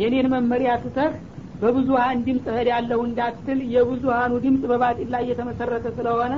የኔን 0.00 0.26
መመሪያ 0.34 0.70
ትተህ 0.82 1.12
በብዙሀን 1.60 2.18
ድምፅ 2.26 2.46
እህድ 2.52 2.68
ያለሁ 2.72 2.98
እንዳትል 3.06 3.60
የብዙሀኑ 3.74 4.32
ድምፅ 4.44 4.64
በባጢል 4.70 5.08
ላይ 5.14 5.22
የተመሰረተ 5.30 5.86
ስለሆነ 5.98 6.34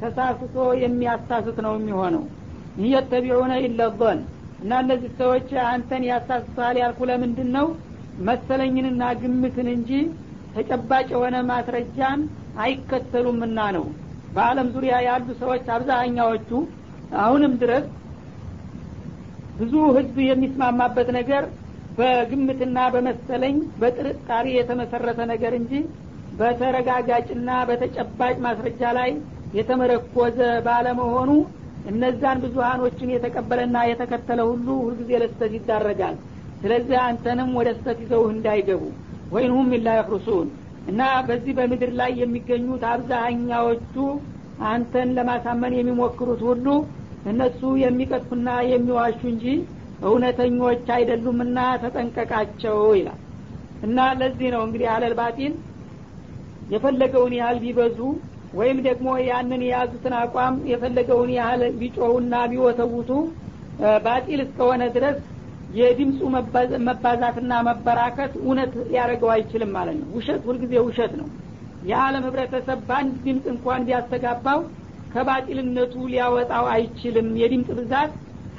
ተሳስቶ 0.00 0.56
የሚያሳስት 0.82 1.56
ነው 1.66 1.72
የሚሆነው። 1.78 2.24
እየተቢዑነ 2.82 3.52
ኢለዞን 3.64 4.18
እና 4.62 4.72
እነዚህ 4.84 5.10
ሰዎች 5.20 5.48
አንተን 5.70 6.02
ያሳስታል 6.10 6.76
ያልኩ 6.82 7.00
ለምንድን 7.10 7.48
ነው 7.56 7.66
መሰለኝንና 8.26 9.02
ግምትን 9.20 9.68
እንጂ 9.74 9.90
ተጨባጭ 10.54 11.06
የሆነ 11.14 11.36
ማስረጃን 11.50 12.20
አይከተሉምና 12.62 13.58
ነው። 13.76 13.84
በአለም 14.34 14.68
ዙሪያ 14.74 14.94
ያሉ 15.06 15.28
ሰዎች 15.40 15.64
አብዛኛዎቹ 15.76 16.50
አሁንም 17.20 17.52
ድረስ 17.62 17.86
ብዙ 19.60 19.74
ህዝብ 19.96 20.16
የሚስማማበት 20.26 21.08
ነገር 21.18 21.44
በግምትና 21.98 22.78
በመሰለኝ 22.94 23.56
በጥርጣሬ 23.80 24.46
የተመሰረተ 24.56 25.20
ነገር 25.32 25.54
እንጂ 25.60 25.72
በተረጋጋጭና 26.40 27.50
በተጨባጭ 27.68 28.36
ማስረጃ 28.46 28.82
ላይ 28.98 29.10
የተመረኮዘ 29.58 30.38
ባለመሆኑ 30.66 31.30
እነዛን 31.90 32.40
ብዙሀኖችን 32.44 33.12
የተቀበለና 33.14 33.78
የተከተለ 33.90 34.40
ሁሉ 34.50 34.66
ሁልጊዜ 34.86 35.10
ለስተት 35.22 35.52
ይዳረጋል 35.58 36.16
ስለዚህ 36.62 36.96
አንተንም 37.04 37.50
ወደ 37.58 37.68
ስተት 37.76 37.98
ይዘውህ 38.04 38.30
እንዳይገቡ 38.34 38.82
ወይንሁም 39.32 39.70
ላ 39.84 39.94
የክሩሱን 39.98 40.48
እና 40.90 41.00
በዚህ 41.26 41.52
በምድር 41.58 41.90
ላይ 42.00 42.10
የሚገኙት 42.20 42.82
አብዛኛዎቹ 42.90 43.94
አንተን 44.70 45.10
ለማሳመን 45.16 45.74
የሚሞክሩት 45.76 46.40
ሁሉ 46.48 46.66
እነሱ 47.30 47.60
የሚቀጥፉና 47.82 48.48
የሚዋሹ 48.70 49.20
እንጂ 49.32 49.46
እውነተኞች 50.04 50.86
አይደሉምና 50.96 51.58
ተጠንቀቃቸው 51.82 52.78
ይላል። 52.98 53.20
እና 53.86 53.98
ለዚህ 54.20 54.48
ነው 54.54 54.62
እንግዲህ 54.66 54.88
አለል 54.94 55.14
የፈለገውን 56.70 57.32
ያህል 57.38 57.58
ቢበዙ 57.62 57.98
ወይም 58.52 58.78
ደግሞ 58.86 59.08
ያንን 59.28 59.60
የያዙትን 59.66 60.14
አቋም 60.20 60.54
የፈለገውን 60.70 61.30
ያህል 61.36 61.62
ቢጮሁና 61.80 62.34
ቢወተውቱ 62.52 63.10
ባጢል 64.04 64.40
እስከሆነ 64.44 64.82
ድረስ 64.96 65.18
የድምፁ 65.70 66.20
መባዛትና 66.86 67.52
መበራከት 67.66 68.32
እውነት 68.40 68.72
ሊያደረገው 68.88 69.30
አይችልም 69.34 69.70
ማለት 69.76 69.96
ነው። 70.00 70.08
ውሸት 70.16 70.42
ሁልጊዜ 70.48 70.74
ውሸት 70.86 71.12
ነው። 71.20 71.28
የዓለም 71.82 72.24
ህብረተሰብ 72.28 72.80
በአንድ 72.88 73.14
ድምፅ 73.26 73.44
እንኳን 73.52 73.84
ቢያስተጋባው 73.88 74.60
ከባጢልነቱ 75.14 75.94
ሊያወጣው 76.12 76.66
አይችልም። 76.74 77.28
የድምፅ 77.40 77.70
ብዛት 77.78 78.12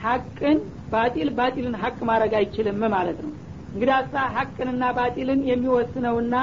ሀቅን 0.04 0.58
ባጢል 0.92 1.30
ባጢልን 1.38 1.76
ሀቅ 1.82 1.98
ማድረግ 2.10 2.34
አይችልም 2.40 2.80
ማለት 2.96 3.20
ነው። 3.26 3.32
እንግዲህ 3.74 3.94
ሀቅንና 4.36 4.84
ባጢልን 4.98 5.42
የሚወስነውና 5.50 6.36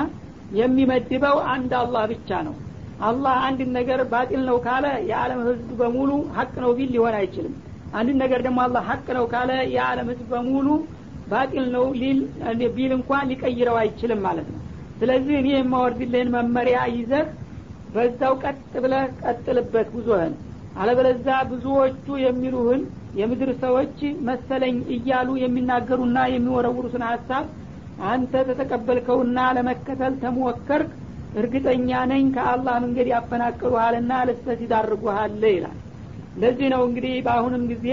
የሚመድበው 0.58 1.38
አንድ 1.54 1.72
አላህ 1.80 2.04
ብቻ 2.12 2.30
ነው። 2.46 2.54
አላህ 3.00 3.34
አንድን 3.48 3.70
ነገር 3.76 4.00
ባጢል 4.12 4.42
ነው 4.48 4.56
ካለ 4.64 4.87
የዓለም 5.10 5.40
ህዝብ 5.48 5.68
በሙሉ 5.80 6.10
ሀቅ 6.37 6.52
ነው 6.64 6.70
ቢል 6.78 6.90
ሊሆን 6.94 7.16
አይችልም 7.18 7.54
አንድን 7.92 8.16
ነገር 8.23 8.40
ደግሞ 8.47 8.59
አላህ 8.64 8.83
ሀቅ 8.90 9.07
ነው 9.16 9.25
ካለ 9.33 9.50
የዓለም 9.75 10.09
ህዝብ 10.12 10.28
በሙሉ 10.33 10.66
ባጢል 11.30 11.66
ነው 11.75 11.85
ቢል 12.76 12.92
እንኳን 12.97 13.28
ሊቀይረው 13.30 13.76
አይችልም 13.80 14.21
ማለት 14.26 14.49
ነው። 14.52 14.61
ስለዚህ 15.00 15.35
እኔ 15.40 15.49
የማወርድልህን 15.54 16.30
መመሪያ 16.37 16.78
ይዘህ 16.95 17.25
በዛው 17.95 18.35
ቀጥ 18.45 18.57
ብለህ 18.85 19.04
ቀጥልበት 19.23 19.88
ጉዞህን። 19.95 20.35
አለበለዛ 20.80 21.28
ብዙዎቹ 21.50 22.07
የሚሉህን 22.25 22.83
የምድር 23.18 23.50
ሰዎች 23.62 23.97
መሰለኝ 24.28 24.76
እያሉ 24.97 25.28
የሚናገሩና 25.42 26.18
የሚወረውሩትን 26.35 27.04
ሀሳብ 27.09 27.45
አንተ 28.11 28.33
ተተቀበልከውና 28.49 29.38
ለመከተል 29.57 30.14
ተሞከርክ 30.25 30.90
እርግጠኛ 31.40 31.90
ነኝ 32.12 32.26
ከአላህ 32.37 32.76
መንገድ 32.85 33.09
ያፈናቅሉሃልና 33.14 34.12
ለስተት 34.28 34.61
ይዳርጉሃል 34.64 35.42
ይላል 35.50 35.76
ለዚህ 36.42 36.68
ነው 36.75 36.83
እንግዲህ 36.88 37.14
በአሁንም 37.26 37.62
ጊዜ 37.73 37.87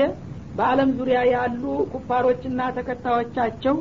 በአለም 0.58 0.90
ዙሪያ 0.98 1.20
ያሉ 1.34 1.62
ኩፋሮችና 1.94 2.62
ተከታዮቻቸው 2.75 3.75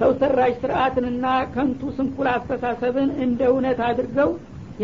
ሰው 0.00 0.10
ሰራሽ 0.20 0.54
ስርአትንና 0.62 1.24
ከንቱ 1.54 1.82
ስንኩል 1.96 2.28
አስተሳሰብን 2.32 3.10
እንደ 3.24 3.40
እውነት 3.50 3.80
አድርገው 3.88 4.30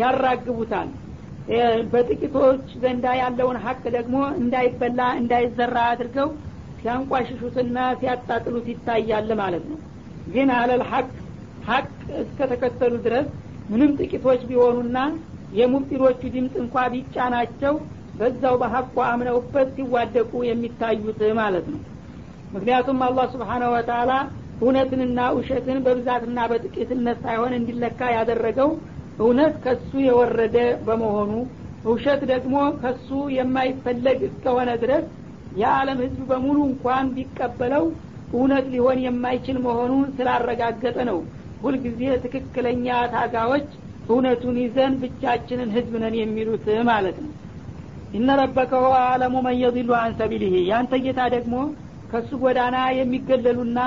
ያራግቡታል። 0.01 0.89
በጥቂቶች 1.91 2.65
ዘንዳ 2.83 3.05
ያለውን 3.21 3.57
ሀቅ 3.63 3.81
ደግሞ 3.95 4.17
እንዳይበላ 4.41 5.01
እንዳይዘራ 5.19 5.77
አድርገው 5.91 6.29
ሲያንቋሽሹትና 6.77 7.77
ሲያጣጥሉት 7.99 8.67
ይታያል 8.71 9.29
ማለት 9.41 9.63
ነው። 9.71 9.79
ግን 10.33 10.49
አለል 10.59 10.83
ሀቅ 10.91 11.07
ሀቅ 11.67 11.87
እስከተከተሉ 12.23 12.93
ድረስ 13.05 13.27
ምንም 13.71 13.91
ጥቂቶች 13.99 14.41
ቢሆኑና 14.49 14.97
የሙብጢሎቹ 15.59 16.21
ድምፅ 16.35 16.53
እንኳ 16.63 16.75
ቢጫናቸው 16.93 17.73
በዛው 18.13 18.55
በሀቁ 18.61 18.95
አምነውበት 19.07 19.67
ሲዋደቁ 19.75 20.31
የሚታዩት 20.47 21.21
ማለት 21.39 21.65
ነው። 21.73 21.81
ምክንያቱም 22.53 22.99
አላህ 23.07 23.25
ስብሓነ 23.33 23.63
ወተላ 23.73 24.11
እውነትንና 24.61 25.19
ውሸትን 25.37 25.77
በብዛትና 25.85 26.39
በጥቂትነት 26.51 27.19
ሳይሆን 27.25 27.53
እንዲለካ 27.59 28.09
ያደረገው 28.17 28.69
እውነት 29.19 29.53
ከሱ 29.63 29.91
የወረደ 30.07 30.57
በመሆኑ 30.85 31.31
ውሸት 31.85 32.21
ደግሞ 32.31 32.55
ከሱ 32.81 33.07
የማይፈለግ 33.37 34.19
እስከሆነ 34.29 34.71
ድረስ 34.83 35.05
የዓለም 35.55 35.99
ህዝብ 36.03 36.19
በሙሉ 36.29 36.57
እንኳን 36.69 37.05
ቢቀበለው 37.15 37.85
እውነት 38.33 38.65
ሊሆን 38.73 38.99
የማይችል 39.05 39.57
መሆኑን 39.65 40.05
ስላረጋገጠ 40.17 40.97
ነው። 41.09 41.17
ሁልጊዜ 41.63 42.01
ትክክለኛ 42.23 42.85
ታጋዎች 43.13 43.67
እውነቱን 44.09 44.55
ይዘን 44.63 44.93
ብቻችንን 45.01 45.69
ህዝብ 45.75 45.93
ነን 46.03 46.15
የሚሉት 46.19 46.65
ማለት 46.89 47.17
ነው 47.23 47.31
እነ 48.13 48.29
ረበከ 48.39 48.71
ሆ 48.83 48.87
አለሙ 49.03 49.35
መን 49.45 49.57
አን 49.99 50.13
ሰቢሊህ 50.19 50.53
ያንተ 50.69 50.93
ጌታ 51.03 51.21
ደግሞ 51.35 51.55
ከሱ 52.11 52.29
ጎዳና 52.41 52.77
የሚገለሉና 52.97 53.79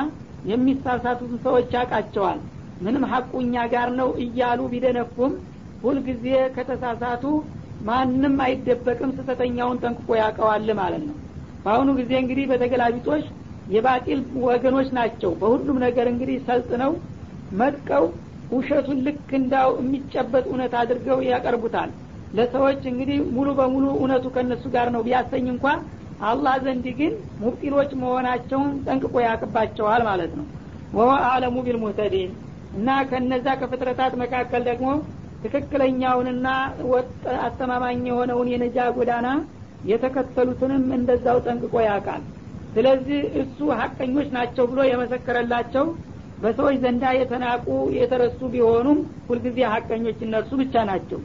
የሚሳሳቱትን 0.45 1.41
ሰዎች 1.45 1.69
ያውቃቸዋል። 1.77 2.39
ምንም 2.85 3.05
ሀቁ 3.11 3.33
እኛ 3.43 3.65
ጋር 3.75 3.89
ነው 3.99 4.09
እያሉ 4.25 4.61
ቢደነፉም 4.73 5.33
ሁልጊዜ 5.83 6.25
ከተሳሳቱ 6.57 7.25
ማንም 7.89 8.37
አይደበቅም 8.45 9.11
ስተተኛውን 9.17 9.81
ጠንቅቆ 9.83 10.09
ያውቀዋል 10.21 10.69
ማለት 10.81 11.03
ነው። 11.09 11.17
በአሁኑ 11.65 11.91
ጊዜ 12.01 12.13
እንግዲህ 12.23 12.47
በተገላቢጦች 12.51 13.25
የባጢል 13.75 14.21
ወገኖች 14.47 14.89
ናቸው። 14.99 15.31
በሁሉም 15.41 15.79
ነገር 15.85 16.07
እንግዲህ 16.11 16.39
ሰልጥነው 16.49 16.93
መጥቀው 17.61 18.05
ውሸቱን 18.53 18.99
ልክ 19.07 19.29
እንዳው 19.39 19.71
የሚጨበጥ 19.81 20.45
እውነት 20.51 20.73
አድርገው 20.81 21.19
ያቀርቡታል 21.29 21.91
ለሰዎች 22.35 22.83
እንግዲህ 22.91 23.19
ሙሉ 23.37 23.49
በሙሉ 23.59 23.85
እውነቱ 23.97 24.27
ከነሱ 24.37 24.65
ጋር 24.75 24.89
ነው 24.95 25.03
ቢያሰኝ 25.07 25.47
እንኳ 25.53 25.67
አላህ 26.29 26.55
ዘንድ 26.65 26.87
ግን 26.99 27.13
ሙብጢሎች 27.43 27.91
መሆናቸውን 28.03 28.71
ጠንቅቆ 28.87 29.15
ያቅባቸዋል 29.25 30.03
ማለት 30.09 30.33
ነው። 30.39 30.47
ወሆ 30.93 31.11
አለሙ 31.31 31.57
ቢልሙህተዲን 31.67 32.31
እና 32.75 32.89
ከነዛ 33.11 33.47
ከፍጥረታት 33.61 34.13
መካከል 34.23 34.63
ደግሞ 34.71 34.89
ትክክለኛውንና 35.45 36.49
ወጥ 36.93 37.11
አስተማማኝ 37.47 38.01
የሆነውን 38.11 38.51
የነጃ 38.53 38.87
ጎዳና 38.97 39.29
የተከተሉትንም 39.91 40.85
እንደዛው 40.99 41.39
ጠንቅቆ 41.47 41.75
ያውቃል። 41.87 42.23
ስለዚህ 42.75 43.21
እሱ 43.43 43.59
ሀቀኞች 43.81 44.29
ናቸው 44.37 44.65
ብሎ 44.71 44.81
የመሰከረላቸው 44.87 45.85
በሰዎች 46.39 46.77
ዘንዳ 46.85 47.05
የተናቁ 47.17 47.67
የተረሱ 47.99 48.41
ቢሆኑም 48.55 48.99
ሁልጊዜ 49.29 49.59
ሀቀኞች 49.75 50.19
እነርሱ 50.27 50.51
ብቻ 50.63 50.85
ናቸው 50.91 51.21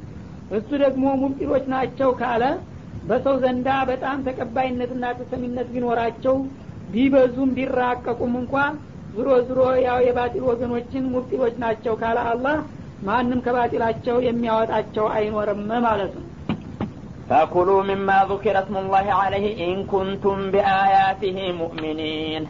እሱ 0.58 0.70
ደግሞ 0.84 1.04
ሙብጢሎች 1.22 1.64
ናቸው 1.74 2.10
ካለ 2.20 2.44
በሰው 3.08 3.36
ዘንዳ 3.44 3.68
በጣም 3.90 4.18
ተቀባይነትና 4.26 5.04
ተሰሚነት 5.20 5.68
ቢኖራቸው 5.74 6.36
ቢበዙም 6.92 7.50
ቢራቀቁም 7.56 8.34
እንኳ 8.42 8.54
ዝሮ 9.16 9.28
ዝሮ 9.48 9.60
ያው 9.86 9.98
የባጢል 10.06 10.44
ወገኖችን 10.50 11.10
ሙብጢሎች 11.14 11.56
ናቸው 11.64 11.94
ካለ 12.02 12.18
አላህ 12.32 12.56
ማንም 13.08 13.42
ከባጢላቸው 13.46 14.16
የሚያወጣቸው 14.28 15.08
አይኖርም 15.16 15.62
ማለት 15.88 16.14
ነው 16.18 16.24
فكلوا 17.28 17.82
مما 17.82 18.18
ذكر 18.24 18.54
اسم 18.62 18.76
الله 18.76 19.06
عليه 19.12 19.46
إن 19.64 19.76
كنتم 19.84 20.36
بآياته 20.52 21.38
مؤمنين 21.60 22.42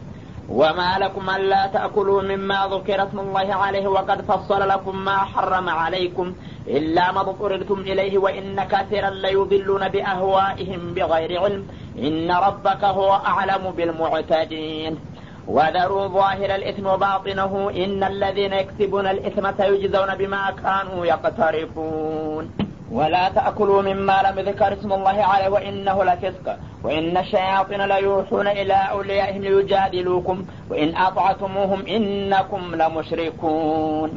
وما 0.52 0.98
لكم 1.00 1.30
ألا 1.30 1.68
تأكلوا 1.68 2.22
مما 2.22 2.68
ذكر 2.72 3.04
اسم 3.08 3.20
الله 3.20 3.54
عليه 3.56 3.88
وقد 3.88 4.22
فصل 4.22 4.70
لكم 4.70 5.06
ما 5.06 5.18
حرم 5.18 5.70
عليكم 5.70 6.34
إلا 6.68 7.12
ما 7.12 7.22
اضطررتم 7.22 7.80
إليه 7.80 8.18
وإن 8.18 8.64
كثيرا 8.64 9.10
ليضلون 9.10 9.90
بأهوائهم 9.90 10.94
بغير 10.94 11.42
علم 11.44 11.68
إن 11.98 12.32
ربك 12.32 12.84
هو 12.84 13.14
أعلم 13.14 13.72
بالمعتدين 13.78 15.00
وذروا 15.48 16.08
ظاهر 16.08 16.56
الإثم 16.56 16.86
وباطنه 16.88 17.72
إن 17.76 18.04
الذين 18.04 18.54
يكسبون 18.54 19.08
الإثم 19.08 19.52
سيجزون 19.58 20.16
بما 20.16 20.52
كانوا 20.64 21.06
يقترفون 21.06 22.69
ولا 22.91 23.29
تأكلوا 23.29 23.83
مما 23.83 24.17
لم 24.27 24.35
يذكر 24.39 24.71
اسم 24.73 24.91
الله 24.93 25.19
عليه 25.25 25.49
وإنه 25.49 25.97
لفسق 26.05 26.47
وإن 26.85 27.15
الشياطين 27.17 27.83
ليوحون 27.85 28.47
إلى 28.61 28.79
أوليائهم 28.93 29.43
ليجادلوكم 29.43 30.37
وإن 30.71 30.89
أطعتموهم 30.99 31.81
إنكم 31.89 32.63
لمشركون 32.81 34.11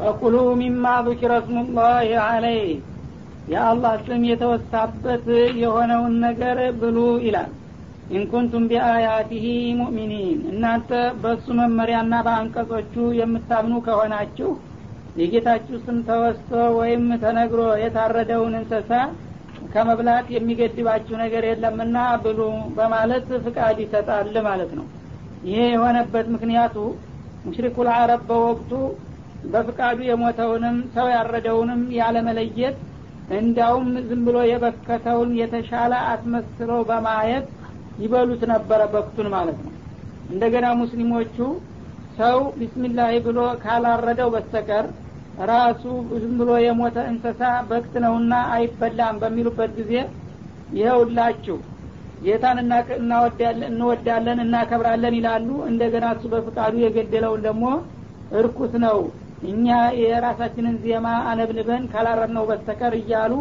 ፈቁሉ 0.00 0.34
ሚማ 0.60 0.84
ذكر 1.08 1.30
اسم 1.40 1.56
الله 1.64 2.06
عليه 2.28 2.68
የአላህ 3.52 3.94
ስም 4.06 4.22
የተወሳበት 4.30 5.26
የሆነውን 5.62 6.14
ነገር 6.26 6.58
ብሉ 6.80 6.98
ይላል 7.26 7.50
ኢንኩንቱም 8.16 8.64
ቢአያቲህ 8.70 9.44
ሙእሚኒን 9.80 10.38
እናንተ 10.52 10.90
በእሱ 11.22 11.46
መመሪያና 11.60 12.14
በአንቀጾቹ 12.26 12.94
የምታምኑ 13.20 13.74
ከሆናችሁ 13.86 14.50
የጌታችሁ 15.15 15.75
ስም 15.83 15.97
ተወስቶ 16.07 16.49
ወይም 16.77 17.03
ተነግሮ 17.21 17.61
የታረደውን 17.81 18.55
እንሰሳ 18.59 18.91
ከመብላት 19.73 20.27
የሚገድባችሁ 20.33 21.15
ነገር 21.21 21.43
የለምና 21.49 21.97
ብሉ 22.23 22.39
በማለት 22.77 23.27
ፍቃድ 23.45 23.77
ይሰጣል 23.83 24.35
ማለት 24.47 24.71
ነው። 24.79 24.85
ይሄ 25.47 25.59
የሆነበት 25.71 26.27
ምክንያቱ 26.35 26.75
ሙሽሪኩል 27.45 27.87
አረብ 27.95 28.21
በወቅቱ 28.29 28.71
በፍቃዱ 29.53 29.97
የሞተውንም 30.07 30.77
ሰው 30.95 31.07
ያረደውንም 31.15 31.81
ያለመለየት 31.97 32.77
እንዲያውም 33.35 33.87
ዝም 34.07 34.21
ብሎ 34.27 34.37
የበከተውን 34.49 35.31
የተሻለ 35.39 35.93
አስመስለው 36.11 36.79
በማየት 36.89 37.45
ይበሉት 38.03 38.43
ነበረ 38.53 38.81
በክቱን 38.93 39.27
ማለት 39.35 39.57
ነው። 39.65 39.71
እንደገና 40.29 40.67
ሙስሊሞቹ 40.81 41.37
ሰው 42.17 42.37
ቢስሚላህ 42.59 43.09
ብሎ 43.25 43.39
ካላረደው 43.63 44.29
በስተቀር 44.35 44.85
ራሱ 45.49 45.83
ዝም 46.21 46.33
ብሎ 46.39 46.51
የሞተ 46.63 46.97
እንስሳ 47.11 47.41
በክት 47.69 47.93
ነውና 48.03 48.33
አይበላም 48.55 49.15
በሚሉበት 49.21 49.71
ጊዜ 49.79 49.93
ይኸውላችሁ 50.77 51.57
ጌታን 52.21 52.57
እንወዳለን 53.67 54.39
እናከብራለን 54.45 55.15
ይላሉ። 55.19 55.49
እንደገና 55.69 56.05
እሱ 56.15 56.23
በፍቃዱ 56.33 56.73
የገደለውን 56.83 57.41
ደግሞ 57.47 57.65
እርኩስ 58.39 58.73
ነው 58.85 58.99
እኛ 59.49 59.67
የራሳችንን 60.01 60.75
ዜማ 60.83 61.07
አነብንበን 61.31 61.83
ካላረድ 61.91 62.31
ነው 62.37 62.43
በስተቀር 62.49 62.93
እያሉ 63.01 63.33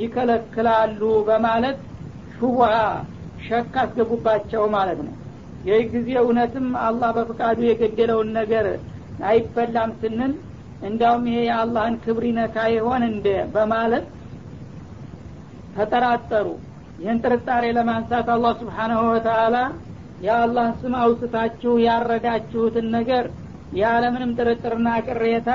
ይከለክላሉ 0.00 1.00
በማለት 1.28 1.78
ሹቡሃ 2.34 2.72
ሸክ 3.46 3.74
አስገቡባቸው 3.82 4.62
ማለት 4.76 5.00
ነው። 5.06 5.14
ይህ 5.66 5.80
ጊዜ 5.94 6.10
እውነትም 6.22 6.68
አላህ 6.84 7.10
በፍቃዱ 7.16 7.58
የገደለውን 7.68 8.28
ነገር 8.38 8.66
አይበላም 9.30 9.90
ስንል 10.00 10.32
እንዲያውም 10.80 11.24
ይሄ 11.28 11.38
የአላህን 11.46 11.94
ክብር 12.04 12.24
ይነካ 12.28 12.56
ይሆን 12.74 13.02
እንደ 13.08 13.26
በማለት 13.54 14.04
ተጠራጠሩ። 15.76 16.46
ይህን 16.98 17.18
ጥርጣሬ 17.24 17.64
ለማንሳት 17.76 18.28
አላህ 18.34 18.52
ስብሓናሁ 18.60 19.02
ወተአላ 19.10 19.56
የአላህን 20.20 20.74
ስም 20.80 20.94
አውስታችሁ 21.02 21.72
ያረዳችሁትን 21.84 22.88
ነገር 22.96 23.26
ያለምንም 23.78 24.32
ጥርጥርና 24.38 24.88
ቅሬታ 25.06 25.50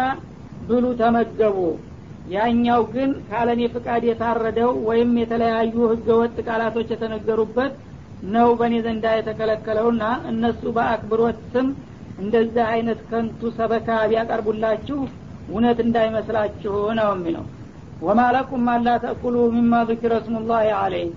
ብሉ 0.68 0.86
ተመገቡ። 1.02 1.58
ያኛው 2.28 2.82
ግን 2.94 3.10
ካለኔ 3.28 3.62
ፍቃድ 3.74 4.04
የታረደው 4.08 4.72
ወይም 4.88 5.12
የተለያዩ 5.22 5.76
ህገወጥ 5.92 6.36
ቃላቶች 6.48 6.88
የተነገሩበት 6.94 7.74
ነው 8.32 8.48
በእኔ 8.60 8.76
ዘንዳ 8.86 9.06
የተከለከለውና 9.16 10.04
እነሱ 10.32 10.62
በአክብሮት 10.78 11.40
ስም 11.52 11.68
እንደዚህ 12.18 12.64
አይነት 12.72 13.00
ከንቱ 13.10 13.52
ሰበካ 13.58 13.90
ቢያቀርቡላችሁ 14.10 15.00
እውነት 15.50 15.80
እንዳይመስላችሁ 15.86 16.76
ነው 17.00 17.10
የሚለው። 17.16 17.46
ወማለኩም 18.02 18.66
አላ 18.72 18.90
ተእኩሉ 19.04 19.36
ሚማ 19.56 19.74
ذክረ 19.90 20.14
ስሙላህ 20.26 20.64
አለይህ 20.80 21.12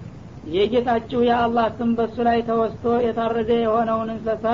የጌታችሁ 0.55 1.21
የአላህ 1.27 1.67
ስም 1.79 1.91
በሱ 1.99 2.17
ላይ 2.29 2.39
ተወስቶ 2.49 2.85
የታረደ 3.07 3.51
የሆነውን 3.63 4.11
እንሰሳ 4.15 4.45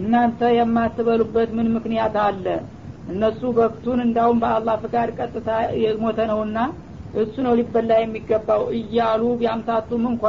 እናንተ 0.00 0.40
የማትበሉበት 0.56 1.50
ምን 1.56 1.68
ምክንያት 1.76 2.16
አለ? 2.24 2.46
እነሱ 3.12 3.40
በክቱን 3.56 4.00
እንዳውም 4.04 4.38
በአላህ 4.42 4.76
ፍቃድ 4.84 5.10
ቀጥታ 5.18 5.48
የሞተ 5.82 6.18
ነውና 6.30 6.58
እሱ 7.22 7.34
ነው 7.46 7.52
ሊበላ 7.58 7.92
የሚገባው 8.00 8.62
እያሉ 8.78 9.22
ቢያምታቱም 9.40 10.04
እንኳ 10.12 10.24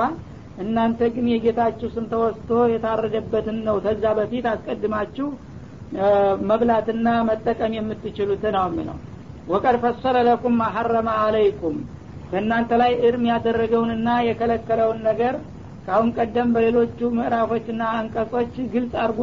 እናንተ 0.64 1.08
ግን 1.14 1.26
የጌታችሁ 1.32 1.88
ስም 1.96 2.06
ተወስቶ 2.12 2.60
የታረደበትን 2.72 3.58
ነው። 3.68 3.78
ተዛ 3.86 4.04
በፊት 4.20 4.46
አስቀድማችሁ 4.52 5.28
መብላትና 6.50 7.08
መጠቀም 7.30 7.74
የምትችሉት 7.78 8.44
ነው 8.56 8.64
የሚለው 8.70 8.98
ወቀድ 9.48 9.76
ፈሰለ 9.84 10.18
ለኩም 10.28 10.56
ማሐረመ 10.62 11.10
አለይኩም። 11.24 11.76
በእናንተ 12.30 12.72
ላይ 12.82 12.94
እርም 13.08 13.26
ያደረገውንና 13.32 14.08
የከለከለውን 14.28 15.00
ነገር 15.10 15.36
ከአሁን 15.86 16.10
ቀደም 16.18 16.50
በሌሎቹ 16.56 17.00
ምዕራፎችና 17.18 17.82
አንቀጾች 17.98 18.54
ግልጽ 18.74 18.94
አድርጎ 19.04 19.20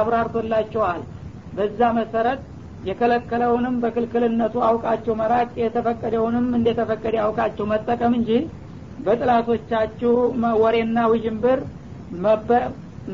አብራርቶላቸዋል 0.00 1.02
በዛ 1.52 1.90
መሰረት 1.98 2.40
የከለከለውንም 2.84 3.74
በክልክልነቱ 3.82 4.54
አውቃቸው 4.68 5.14
መራቅ 5.20 5.50
የተፈቀደውንም 5.62 6.46
እንደተፈቀደ 6.58 7.16
አውቃቸው 7.24 7.64
መጠቀም 7.72 8.12
እንጂ 8.18 8.30
በጥላቶቻችሁ 9.04 10.12
ወሬና 10.62 10.98
ውዥንብር 11.12 11.60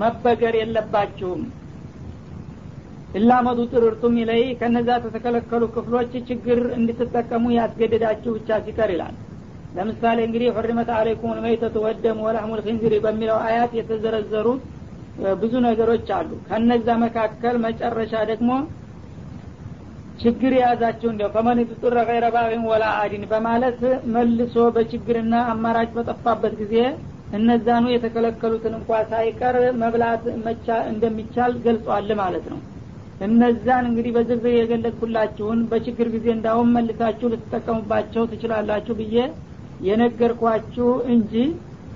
መበገር 0.01 0.55
የለባችሁም። 0.61 1.43
ኢላመዱ 3.19 3.59
ጥርርቱም 3.73 4.15
ይለይ 4.21 4.43
ከነዛ 4.61 4.89
ተተከለከሉ 5.05 5.63
ክፍሎች 5.75 6.13
ችግር 6.29 6.59
እንድትጠቀሙ 6.79 7.45
ያስገደዳችሁ 7.57 8.33
ብቻ 8.39 8.59
ሲቀር 8.65 8.91
ይላል። 8.95 9.15
ለምሳሌ 9.77 10.19
እንግዲህ 10.27 10.49
ሁሪመት 10.57 10.91
አለይኩም 10.97 11.35
ልመይተቱ 11.37 11.77
ወደሙ 11.87 12.19
ወላህሙ 12.27 12.51
ልክንዝሪ 12.59 12.95
በሚለው 13.05 13.39
አያት 13.47 13.73
የተዘረዘሩት 13.79 14.63
ብዙ 15.41 15.55
ነገሮች 15.67 16.09
አሉ። 16.17 16.31
ከነዛ 16.49 16.89
መካከል 17.05 17.57
መጨረሻ 17.67 18.15
ደግሞ 18.33 18.51
ችግር 20.19 20.53
የያዛቸው 20.57 21.09
እንዲያው 21.11 21.31
ፈመን 21.35 21.59
ትጡረ 21.71 21.97
ገይረ 22.09 22.27
ባግን 22.35 22.63
ወላ 22.71 22.85
አዲን 23.01 23.25
በማለት 23.33 23.81
መልሶ 24.15 24.55
በችግርና 24.77 25.35
አማራጭ 25.53 25.91
በጠፋበት 25.97 26.55
ጊዜ 26.61 26.77
እነዛኑ 27.39 27.85
የተከለከሉትን 27.93 28.75
እንኳ 28.79 28.99
ሳይቀር 29.11 29.57
መብላት 29.81 30.25
እንደሚቻል 30.91 31.53
ገልጿል 31.65 32.11
ማለት 32.21 32.47
ነው። 32.53 32.61
እነዛን 33.27 33.85
እንግዲህ 33.91 34.13
በዝርዝር 34.17 34.55
የገለጽኩላችሁን 34.57 35.61
በችግር 35.71 36.09
ጊዜ 36.15 36.27
እንዳውም 36.35 36.73
መልሳችሁ 36.77 37.29
ልትጠቀሙባቸው 37.33 38.25
ትችላላችሁ 38.33 38.95
ብዬ 39.01 39.17
የነገርኳችሁ 39.87 40.89
እንጂ 41.15 41.33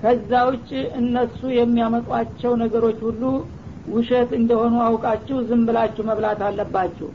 ከዛ 0.03 0.33
ውጭ 0.49 0.71
እነሱ 1.01 1.41
የሚያመጧቸው 1.57 2.53
ነገሮች 2.63 3.01
ሁሉ 3.09 3.23
ውሸት 3.93 4.31
እንደሆኑ 4.39 4.75
አውቃችሁ 4.87 5.39
ዝም 5.49 5.63
ብላችሁ 5.69 6.03
መብላት 6.11 6.41
አለባችሁ 6.49 7.09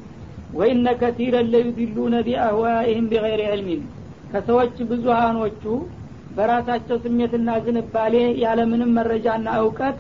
ወኢነ 0.56 0.88
ከቲረን 1.00 1.48
ለዩድሉነ 1.54 2.16
ቢአህዋኢህም 2.28 3.08
ቢገይር 3.12 3.42
ዕልሚን። 3.48 3.82
ከሰዎች 4.32 4.76
ብዙሃኖቹ 4.90 5.64
በራሳቸው 6.38 6.98
ስሜትና 7.04 7.50
ዝንባሌ 7.66 8.14
ያለምንም 8.44 8.94
መረጃና 8.98 9.48
እውቀት 9.62 9.98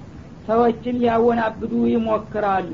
ሰዎችን 0.48 1.00
ሊያወናብዱ 1.02 1.74
ይሞክራሉ። 1.94 2.74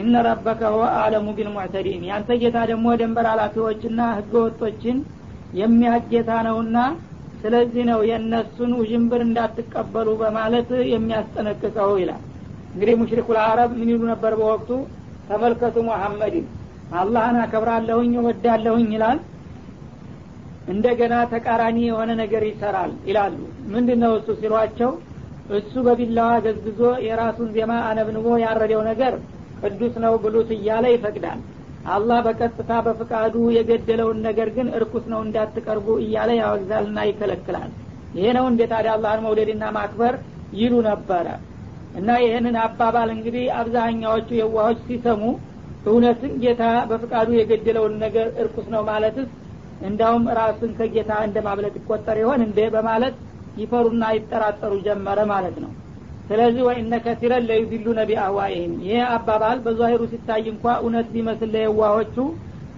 እነ 0.00 0.14
ረበከ 0.26 0.60
ሁወ 0.74 0.84
አለሙ 0.98 1.26
ቢልሙዕተዲን። 1.36 2.02
ያንተ 2.10 2.30
ጌታ 2.42 2.58
ደግሞ 2.70 2.86
ደንበር 3.00 3.26
ኃላፊዎችና 3.32 4.00
ህገወጦችን 4.18 4.98
የሚያጌታ 5.60 6.30
ነውና 6.46 6.76
ስለዚህ 7.42 7.84
ነው 7.90 8.00
የእነሱን 8.08 8.72
ውዥንብር 8.78 9.20
እንዳትቀበሉ 9.26 10.08
በማለት 10.22 10.70
የሚያስጠነቅቀው 10.92 11.92
ይላል። 12.02 12.22
እንግዲህ 12.72 12.94
ሙሽሪኩል 13.00 13.38
አረብ 13.44 13.70
ምን 13.78 13.88
ይሉ 13.92 14.02
ነበር 14.12 14.32
በወቅቱ? 14.40 14.70
ተመልከቱ 15.28 15.76
ሙሐመድን 15.88 16.46
አላህን 16.98 17.36
አከብራለሁኝ 17.42 18.14
ወዳለሁኝ 18.26 18.88
ይላል። 18.94 19.18
እንደገና 20.72 21.14
ተቃራኒ 21.32 21.78
የሆነ 21.84 22.10
ነገር 22.22 22.42
ይሰራል 22.48 22.90
ይላሉ። 23.08 23.36
ምንድን 23.72 23.98
ነው 24.04 24.12
እሱ 24.18 24.28
ሲሏቸው? 24.40 24.90
እሱ 25.50 25.72
በቢላዋ 25.86 26.32
ገዝግዞ 26.44 26.80
የራሱን 27.06 27.48
ዜማ 27.54 27.72
አነብንቦ 27.86 28.26
ያረደው 28.42 28.82
ነገር 28.90 29.14
ቅዱስ 29.62 29.94
ነው 30.04 30.12
ብሉት 30.24 30.50
እያለ 30.56 30.84
ይፈቅዳል። 30.94 31.40
አላህ 31.94 32.18
በቀጥታ 32.26 32.72
በፍቃዱ 32.86 33.34
የገደለውን 33.56 34.18
ነገር 34.26 34.48
ግን 34.56 34.66
እርኩስ 34.78 35.04
ነው 35.12 35.20
እንዳትቀርቡ 35.26 35.86
እያለ 36.04 36.30
ያወግዛልና 36.40 36.98
ይከለክላል። 37.08 37.70
ይሄ 38.16 38.26
ነው 38.36 38.44
እንዴ 38.50 38.60
ታዲያ 38.72 38.92
አላህን 38.96 39.24
መውደድና 39.26 39.64
ማክበር 39.76 40.14
ይሉ 40.60 40.74
ነበረ። 40.88 41.26
እና 41.94 42.08
ይህንን 42.24 42.56
አባባል 42.64 43.08
እንግዲህ 43.14 43.44
አብዛኛዎቹ 43.60 44.28
የዋሆች 44.40 44.78
ሲሰሙ 44.88 45.22
እውነትን 45.84 46.32
ጌታ 46.42 46.62
በፍቃዱ 46.90 47.28
የገደለውን 47.36 47.94
ነገር 48.04 48.26
እርኩስ 48.42 48.66
ነው 48.74 48.82
ማለትስ 48.88 49.28
እንዳውም 49.80 50.24
ራስን 50.38 50.72
ከጌታ 50.78 51.12
እንደ 51.26 51.38
ማብለጥ 51.46 51.74
ይቆጠር 51.78 52.16
ይሆን 52.22 52.40
እንዴ 52.46 52.58
በማለት 52.74 53.14
ይፈሩና 53.56 54.04
ይጠራጠሩ 54.16 54.72
ጀመረ 54.86 55.20
ማለት 55.32 55.56
ነው። 55.62 55.70
ስለዚህ 56.28 56.62
ወኢነ 56.66 56.94
ከሲረን 57.04 57.46
ለዩድሉ 57.48 57.86
ነቢ 57.98 58.10
አዋይህም 58.24 58.74
ይሄ 58.84 58.98
አባባል 59.14 59.58
በዛሂሩ 59.64 60.02
ሲታይ 60.12 60.44
እንኳ 60.52 60.74
እውነት 60.82 61.08
ቢመስል 61.14 61.50
ለየዋሆቹ 61.54 62.16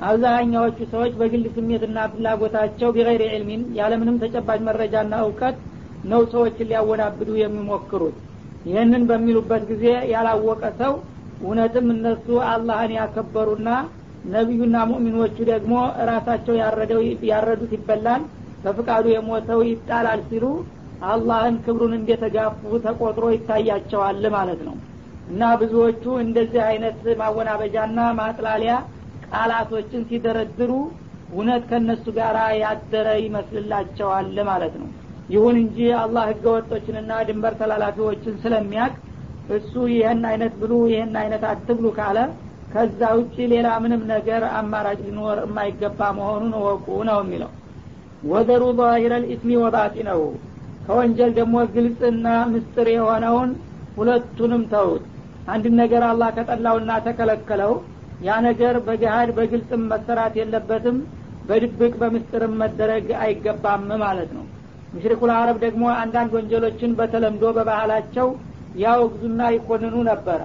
አብዛኛዎቹ 0.08 0.78
ሰዎች 0.92 1.12
በግል 1.18 1.42
ስሜትና 1.56 1.98
ፍላጎታቸው 2.12 2.88
ቢገይር 2.96 3.22
ዕልሚን 3.28 3.62
ያለምንም 3.78 4.16
ተጨባጭ 4.22 4.60
መረጃና 4.68 5.14
እውቀት 5.26 5.58
ነው 6.04 6.22
ሰዎችን 6.32 6.68
ሊያወናብዱ 6.70 7.30
የሚሞክሩት። 7.40 8.16
ይህንን 8.64 9.02
በሚሉበት 9.10 9.62
ጊዜ 9.70 9.84
ያላወቀ 10.12 10.64
ሰው 10.80 10.92
እውነትም 11.42 11.86
እነሱ 11.94 12.26
አላህን 12.50 12.92
ያከበሩና 12.98 13.68
ነቢዩና 14.32 14.76
ሙእሚኖቹ 14.90 15.36
ደግሞ 15.50 15.72
ራሳቸው 16.10 16.54
ያረዱት 17.30 17.72
ይበላል 17.76 18.22
በፍቃዱ 18.64 19.04
የሞተው 19.12 19.60
ይጣላል 19.68 20.20
ሲሉ 20.28 20.44
አላህን 21.04 21.54
ክብሩን 21.64 21.94
እንደተጋፉ 21.96 22.60
ተቆጥሮ 22.84 23.24
ይታያቸዋል 23.34 24.24
ማለት 24.36 24.60
ነው። 24.68 24.76
እና 25.28 25.42
ብዙዎቹ 25.60 26.04
እንደዚህ 26.24 26.62
አይነት 26.68 27.00
ማወናበጃና 27.20 27.98
ማጥላሊያ 28.20 28.74
ቃላቶችን 29.28 30.02
ሲደረድሩ 30.08 30.70
እውነት 31.32 31.62
ከእነሱ 31.70 32.04
ጋር 32.16 32.36
ያደረ 32.62 33.08
ይመስልላቸዋል 33.24 34.36
ማለት 34.50 34.74
ነው። 34.80 34.88
ይሁን 35.28 35.56
እንጂ 35.62 35.76
አላህ 36.00 36.24
ህገወጦችንና 36.30 37.12
ድንበር 37.28 37.54
ተላላፊዎችን 37.60 38.34
ስለሚያቅ 38.42 38.92
እሱ 39.56 39.72
ይህን 39.92 40.22
አይነት 40.30 40.54
ብሉ 40.60 40.72
ይህን 40.90 41.14
አይነት 41.22 41.42
አትብሉ 41.50 41.86
ካለ 41.96 42.18
ከዛ 42.72 43.00
ውጭ 43.16 43.36
ሌላ 43.52 43.68
ምንም 43.82 44.02
ነገር 44.12 44.42
አማራጭ 44.54 44.98
ሊኖር 45.06 45.38
የማይገባ 45.42 46.00
መሆኑን 46.18 46.52
እወቁ 46.58 46.86
ነው 47.08 47.18
የሚለው። 47.22 47.50
ወደሩ 48.30 48.62
ዛሂረ 48.78 49.14
ልኢስሚ 49.22 49.50
ወባጢነው 49.62 50.20
ከወንጀል 50.86 51.32
ደግሞ 51.38 51.56
ግልጽና 51.74 52.26
ምስጥር 52.52 52.88
የሆነውን 52.92 53.50
ሁለቱንም 53.98 54.62
ተውት 54.72 55.04
አንድ 55.48 55.64
ነገር 55.80 56.02
አላህ 56.08 56.28
ከጠላውና 56.36 56.92
ተከለከለው 57.06 57.72
ያ 58.26 58.38
ነገር 58.46 58.74
በገሃድ 58.86 59.30
በግልጽም 59.36 59.82
መሰራት 59.92 60.34
የለበትም 60.40 60.98
በድብቅ 61.48 61.92
በምስጥርም 62.00 62.54
መደረግ 62.62 63.06
አይገባም 63.22 63.88
ማለት 64.02 64.30
ነው። 64.36 64.44
ሙሽሪኩል 64.94 65.30
አረብ 65.36 65.58
ደግሞ 65.64 65.84
አንዳንድ 66.00 66.32
ወንጀሎችን 66.38 66.96
በተለምዶ 66.98 67.44
በባህላቸው 67.56 68.28
ያወግዙና 68.80 69.40
ይኮንኑ 69.54 69.94
ነበረ። 70.10 70.40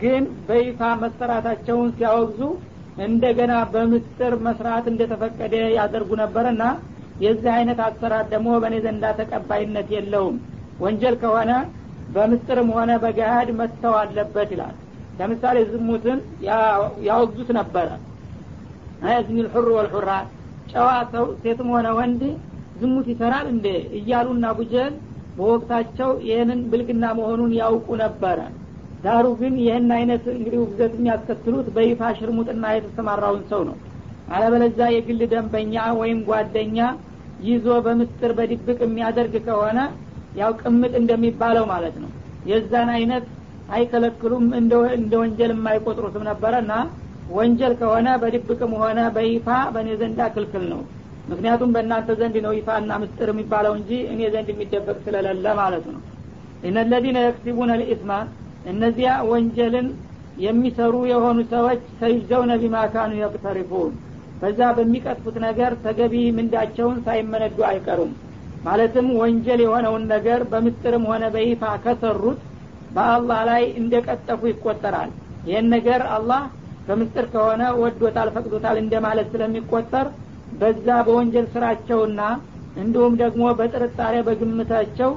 ግን 0.00 0.24
በይፋ 0.48 0.80
መሰራታቸውን 1.02 1.88
ሲያወግዙ 1.96 2.40
እንደገና 3.04 3.52
በምስጥር 3.72 4.32
መስራት 4.46 4.86
እንደተፈቀደ 4.92 5.54
ያደርጉ 5.76 6.10
ነበርና 6.22 6.62
የዚህ 7.24 7.50
አይነት 7.56 7.78
አሰራር 7.86 8.24
ደግሞ 8.32 8.50
በእኔ 8.62 8.76
ዘንዳ 8.84 9.04
ተቀባይነት 9.18 9.88
የለውም። 9.94 10.36
ወንጀል 10.84 11.14
ከሆነ 11.22 11.52
በምስጥርም 12.14 12.68
ሆነ 12.76 12.90
በገሃድ 13.02 13.48
መተው 13.58 13.94
አለበት 14.00 14.50
ይላል። 14.54 14.76
ለምሳሌ 15.18 15.58
ዝሙትን 15.70 16.18
ያወግዙት 17.08 17.50
ነበረ። 17.58 17.88
አያዝኒል 19.04 19.48
ሑር 19.52 19.68
ወልሑራ 19.76 20.10
ጨዋ 20.72 20.88
ሰው 21.12 21.26
ሴትም 21.42 21.68
ሆነ 21.74 21.88
ወንድ 21.98 22.22
ዝሙት 22.80 23.06
ይሰራል 23.12 23.46
እንዴ 23.52 23.66
እያሉና 23.98 24.46
ቡጀል 24.58 24.92
በወቅታቸው 25.40 26.10
ይህንን 26.26 26.60
ብልግና 26.70 27.04
መሆኑን 27.18 27.52
ያውቁ 27.60 27.88
ነበረ። 28.02 28.38
ዳሩ 29.04 29.26
ግን 29.40 29.54
ይህን 29.62 29.90
አይነት 29.96 30.24
እንግዲህ 30.32 30.58
ውግዘት 30.62 30.92
የሚያስከትሉት 30.96 31.68
በይፋ 31.76 32.10
ሽርሙጥና 32.18 32.64
የተሰማራውን 32.74 33.42
ሰው 33.52 33.62
ነው። 33.68 33.76
አለበለዛ 34.32 34.80
የግል 34.94 35.20
ደንበኛ 35.32 35.74
ወይም 36.00 36.18
ጓደኛ 36.28 36.78
ይዞ 37.46 37.66
በምስጥር 37.86 38.32
በድብቅ 38.38 38.78
የሚያደርግ 38.84 39.34
ከሆነ 39.46 39.78
ያው 40.40 40.50
ቅምጥ 40.62 40.92
እንደሚባለው 41.00 41.64
ማለት 41.72 41.96
ነው። 42.02 42.10
የዛን 42.50 42.90
አይነት 42.96 43.24
አይከለክሉም 43.70 44.44
እንደ 44.58 44.72
ወንጀል 45.20 45.52
የማይቆጥሩትም 45.54 46.24
ነበረና 46.30 46.72
ወንጀል 47.30 47.72
ከሆነ 47.80 48.08
በድብቅም 48.22 48.72
ሆነ 48.82 49.00
በይፋ 49.16 49.46
በእኔ 49.74 49.90
ዘንዳ 50.00 50.20
ክልክል 50.34 50.64
ነው 50.72 50.80
ምክንያቱም 51.28 51.72
በእናንተ 51.74 52.10
ዘንድ 52.20 52.36
ነው 52.44 52.52
ይፋና 52.56 52.92
ምስጥር 53.02 53.28
የሚባለው 53.32 53.72
እንጂ 53.78 53.90
እኔ 54.12 54.20
ዘንድ 54.34 54.48
የሚደበቅ 54.52 54.96
ስለሌለ 55.04 55.46
ማለት 55.60 55.84
ነው። 55.92 56.00
እነለዚነ 56.62 57.18
የክሲቡነ 57.24 57.70
ልኢስማ 57.80 58.12
እነዚያ 58.72 59.10
ወንጀልን 59.30 59.86
የሚሰሩ 60.44 60.94
የሆኑ 61.10 61.38
ሰዎች 61.52 61.82
ሰይዘውነ 62.00 62.52
ቢማ 62.62 62.76
ካኑ 62.92 63.12
የቅተሪፉን 63.18 63.92
በዛ 64.42 64.60
በሚቀጥፉት 64.76 65.36
ነገር 65.46 65.72
ተገቢ 65.84 66.14
ምንዳቸውን 66.36 66.98
ሳይመነዱ 67.06 67.58
አይቀሩም። 67.70 68.12
ማለትም 68.64 69.06
ወንጀል 69.20 69.60
የሆነውን 69.64 70.04
ነገር 70.12 70.40
በምስጥርም 70.50 71.04
ሆነ 71.10 71.24
በይፋ 71.34 71.62
ከሰሩት 71.84 72.40
በአላህ 72.90 73.40
ላይ 73.50 73.62
እንደቀጠፉ 73.80 74.40
ይቆጠራል። 74.50 75.10
ይህን 75.48 75.66
ነገር 75.74 76.00
አላህ 76.16 76.42
በምስጥር 76.88 77.26
ከሆነ 77.32 77.62
ወዶታል 77.80 78.28
ፈቅዶታል 78.34 78.76
እንደማለት 78.82 79.28
ስለሚቆጠር 79.34 80.06
በዛ 80.58 80.86
በወንጀል 81.06 81.46
ስራቸውና 81.54 82.20
እንዲሁም 82.80 83.14
ደግሞ 83.20 83.44
በጥርጣሬ 83.58 84.16
በግምታቸው 84.26 85.10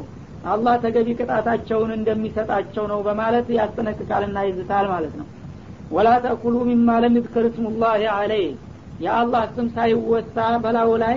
አላህ 0.46 0.74
ተገቢ 0.84 1.10
ቅጣታቸውን 1.20 1.92
እንደሚሰጣቸው 1.98 2.86
ነው 2.92 3.00
በማለት 3.06 3.48
ያስጠነቅቃልና 3.58 4.38
ይዝታል 4.48 4.88
ማለት 4.94 5.14
ነው። 5.20 5.28
ወላ 5.92 6.10
ተእኩሉ 6.24 6.56
ሚማ 6.70 6.90
ለም 7.04 7.16
ዩዝከር 7.20 7.46
ስሙላህ 7.56 7.94
አለይህ 8.16 8.52
የአላህ 9.04 9.44
ስም 9.56 9.68
ሳይወሳ 9.76 10.36
በላዩ 10.64 10.92
ላይ 11.04 11.16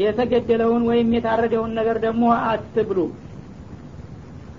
የተገደለውን 0.00 0.82
ወይም 0.90 1.08
የታረደውን 1.16 1.72
ነገር 1.78 1.96
ደግሞ 2.04 2.24
አትብሉ። 2.48 2.98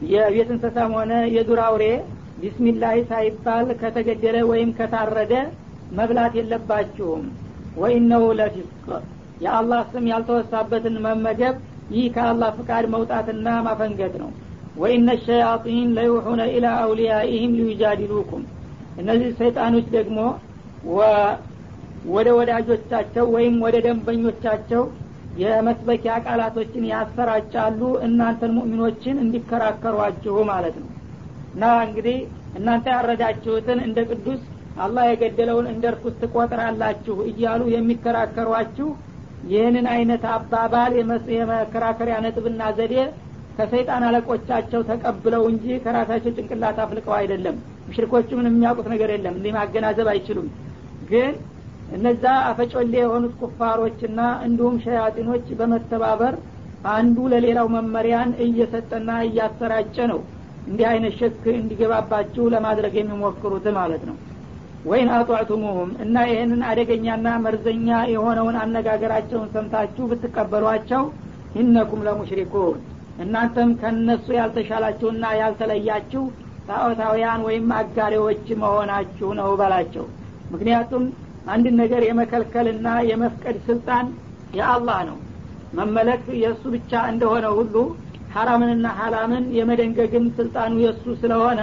የቤት 0.10 0.50
እንስሳም 0.56 0.92
ሆነ 0.98 1.14
የዱር 1.36 1.60
አውሬ 1.66 1.86
ቢስሚላህ 2.38 2.96
ሳይባል 3.10 3.68
ከተገደለ 3.82 4.38
ወይም 4.52 4.70
ከታረደ 4.78 5.34
መብላት 5.92 6.34
የለባችሁም 6.40 7.24
ወኢነሁ 7.82 8.24
ለፊስቅ 8.40 8.88
የአላህ 9.44 9.82
ስም 9.92 10.06
ያልተወሳበትን 10.12 10.96
መመገብ 11.06 11.56
ይህ 11.94 12.06
ከአላህ 12.16 12.50
ፍቃድ 12.58 12.86
መውጣትና 12.94 13.48
ማፈንገጥ 13.68 14.14
ነው። 14.24 14.32
ወኢነ 14.76 15.10
ሸያጢን 15.24 15.88
ለዩሑነ 15.98 16.42
ኢላ 16.56 16.68
አውሊያኢህም 16.82 17.54
ሊዩጃዲሉኩም። 17.60 18.44
እነዚህ 19.00 19.30
ሰይጣኖች 19.40 19.88
ደግሞ 19.96 20.20
ወደ 22.10 22.28
ወዳጆቻቸው 22.38 23.26
ወይም 23.36 23.56
ወደ 23.66 23.76
ደንበኞቻቸው 23.86 24.84
የመስበኪያ 25.42 26.14
ቃላቶችን 26.26 26.84
ያሰራጫሉ 26.92 27.82
እናንተን 28.06 28.52
ሙእሚኖችን 28.58 29.18
እንዲከራከሯችሁ 29.24 30.36
ማለት 30.52 30.76
ነው። 30.82 30.90
እና 31.54 31.66
እንግዲህ 31.86 32.18
እናንተ 32.58 32.86
ያረዳችሁትን 32.96 33.80
እንደ 33.86 34.00
ቅዱስ 34.12 34.42
አላህ 34.80 35.04
የገደለውን 35.08 35.68
እንደ 35.72 35.86
ርኩስ 35.94 36.16
ትቆጥራላችሁ 36.22 37.16
እያሉ 37.32 37.62
የሚከራከሯችሁ 37.74 38.88
ይህንን 39.50 39.86
አይነት 39.94 40.24
አባባል 40.34 40.94
የመከራከሪያ 41.34 42.16
ነጥብና 42.26 42.62
ዘዴ 42.78 42.96
ከሰይጣን 43.58 44.04
አለቆቻቸው 44.08 44.82
ተቀብለው 44.90 45.44
እንጂ 45.52 45.66
ከራሳቸው 45.86 46.32
ጭንቅላት 46.38 46.78
አፍልቀው 46.84 47.14
አይደለም። 47.18 47.56
ሙሽሪኮቹ 47.88 48.30
ምንም 48.40 48.54
የሚያውቁት 48.54 48.88
ነገር 48.94 49.10
የለም። 49.16 49.36
እንዲህ 49.40 49.54
ማገናዘብ 49.58 50.08
አይችሉም። 50.14 50.48
ግን 51.10 51.34
እነዛ 51.98 52.24
አፈጮሌ 52.50 52.94
የሆኑት 52.98 53.34
ኩፋሮችና 53.42 54.20
እንዲሁም 54.48 54.76
ሸያጢኖች 54.86 55.48
በመተባበር 55.60 56.36
አንዱ 56.92 57.18
ለሌላው 57.34 57.68
መመሪያን 57.76 58.32
እየሰጠና 58.46 59.12
እያሰራጨ 59.28 59.98
ነው። 60.12 60.20
እንዲህ 60.68 60.88
አይነት 60.92 61.14
ሸክ 61.20 61.44
እንዲገባባችሁ 61.56 62.44
ለማድረግ 62.54 62.94
የሚሞክሩት 63.00 63.68
ማለት 63.80 64.04
ነው 64.10 64.18
ወይን 64.86 65.10
አጧዕቱሙሁም 65.16 65.90
እና 66.04 66.16
ይህንን 66.30 66.62
አደገኛና 66.68 67.28
መርዘኛ 67.44 67.88
የሆነውን 68.12 68.58
አነጋገራቸውን 68.62 69.50
ሰምታችሁ 69.56 70.04
ብትቀበሏቸው 70.12 71.04
ኢነኩም 71.56 72.04
ለሙሽሪኩን። 72.08 72.78
እናንተም 73.24 73.70
ከነሱ 73.82 74.28
ያልተሻላችሁና 74.38 75.26
ያልተለያችሁ 75.40 76.24
ጣዖታውያን 76.70 77.42
ወይም 77.48 77.68
አጋሪዎች 77.80 78.46
መሆናችሁ 78.62 79.30
ነው 79.40 79.50
በላቸው። 79.62 80.06
ምክንያቱም 80.54 81.04
አንድን 81.48 81.76
ነገር 81.82 82.02
የመከልከልና 82.08 82.88
የመፍቀድ 83.10 83.58
ስልጣን 83.68 84.06
የአላህ 84.58 85.00
ነው። 85.10 85.18
መመለክ 85.74 86.24
የእሱ 86.42 86.64
ብቻ 86.76 87.02
እንደሆነ 87.12 87.48
ሁሉ 87.58 87.76
ሐራምንና 88.34 88.88
ሐላምን 89.00 89.46
የመደንገግም 89.58 90.26
ስልጣኑ 90.38 90.74
የእሱ 90.84 91.06
ስለሆነ 91.22 91.62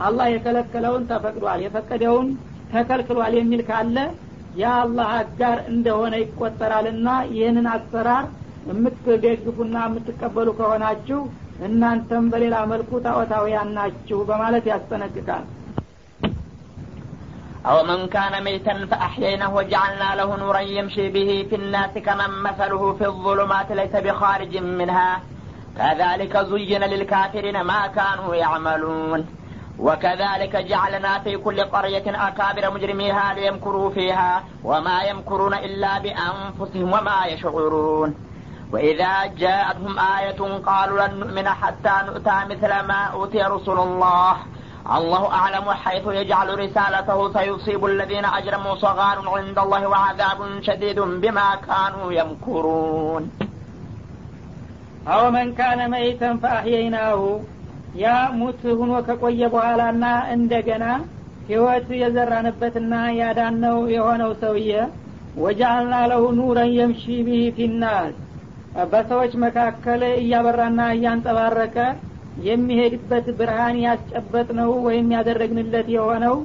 አላህ 0.00 0.26
የከለከለውን 0.32 1.06
ተፈቅዷል። 1.10 1.60
የፈቀደውን 1.64 2.28
ተከልክሏል 2.73 3.33
የሚል 3.39 3.61
ካለ 3.69 3.97
የአላህ 4.61 5.09
አጋር 5.21 5.57
እንደሆነ 5.73 6.13
ይቆጠራልና 6.23 7.07
ይህንን 7.35 7.67
አሰራር 7.75 8.25
የምትደግፉና 8.69 9.77
የምትቀበሉ 9.87 10.49
ከሆናችሁ 10.59 11.19
እናንተም 11.67 12.25
በሌላ 12.33 12.57
መልኩ 12.71 12.91
ጣዖታውያን 13.07 13.73
ናችሁ 13.79 14.19
በማለት 14.31 14.67
ያስጠነቅቃል 14.73 15.45
أو 17.65 17.77
من 17.83 17.99
كان 18.07 18.33
ميتا 18.43 18.85
فأحييناه 18.85 19.51
وجعلنا 19.55 20.09
له 20.15 20.29
نورا 20.35 20.59
يمشي 20.77 21.05
به 21.09 21.29
في 21.49 21.55
الناس 21.55 21.93
كمن 21.97 22.31
مثله 22.43 22.93
في 22.93 23.05
الظلمات 23.05 23.69
ليس 23.71 23.93
بخارج 23.97 24.53
منها 24.79 25.09
كذلك 25.77 26.33
زين 26.51 26.83
للكافرين 26.83 27.61
ما 27.61 27.87
كانوا 27.89 28.35
يعملون 28.35 29.19
وكذلك 29.78 30.56
جعلنا 30.56 31.18
في 31.18 31.36
كل 31.36 31.60
قرية 31.60 32.28
أكابر 32.28 32.70
مجرميها 32.70 33.34
ليمكروا 33.34 33.90
فيها 33.90 34.44
وما 34.64 35.02
يمكرون 35.02 35.54
إلا 35.54 35.98
بأنفسهم 35.98 36.92
وما 36.92 37.26
يشعرون. 37.26 38.14
وإذا 38.72 39.26
جاءتهم 39.26 39.98
آية 39.98 40.40
قالوا 40.66 41.06
لن 41.06 41.14
نؤمن 41.20 41.48
حتى 41.48 41.94
نؤتى 42.06 42.36
مثل 42.50 42.68
ما 42.86 43.00
أوتي 43.12 43.42
رسل 43.42 43.78
الله. 43.78 44.36
الله 44.96 45.32
أعلم 45.32 45.70
حيث 45.70 46.06
يجعل 46.06 46.58
رسالته 46.58 47.32
سيصيب 47.32 47.84
الذين 47.84 48.24
أجرموا 48.24 48.74
صغار 48.74 49.28
عند 49.28 49.58
الله 49.58 49.86
وعذاب 49.86 50.62
شديد 50.62 51.00
بما 51.00 51.54
كانوا 51.68 52.12
يمكرون. 52.12 53.30
أو 55.08 55.30
من 55.30 55.54
كان 55.54 55.90
ميتا 55.90 56.38
فأحييناه. 56.42 57.40
ያ 57.96 58.06
ሙት 58.38 58.62
ሁኖ 58.78 58.92
ከቆየ 59.06 59.42
በኋላና 59.52 60.04
እንደገና 60.34 60.84
ህይወት 61.48 61.88
የዘራንበትና 62.00 62.92
ያዳነው 63.18 63.78
የሆነው 63.94 64.32
ሰውዬ 64.42 64.70
ወጃአልና 65.36 65.94
ለሁ 66.10 66.24
ኑረን 66.38 66.70
የምሺ 66.78 67.04
ቢህ 67.26 67.46
ፊናስ 67.56 68.14
በሰዎች 68.90 69.32
መካከል 69.44 70.02
እያበራና 70.14 70.80
እያንጸባረቀ 70.94 71.76
የሚሄድበት 72.46 73.26
ብርሃን 73.38 73.76
ያስጨበጥ 73.84 74.48
ነው 74.58 74.70
ወይም 74.86 75.06
ያደረግንለት 75.16 75.88
የሆነው 75.94 76.36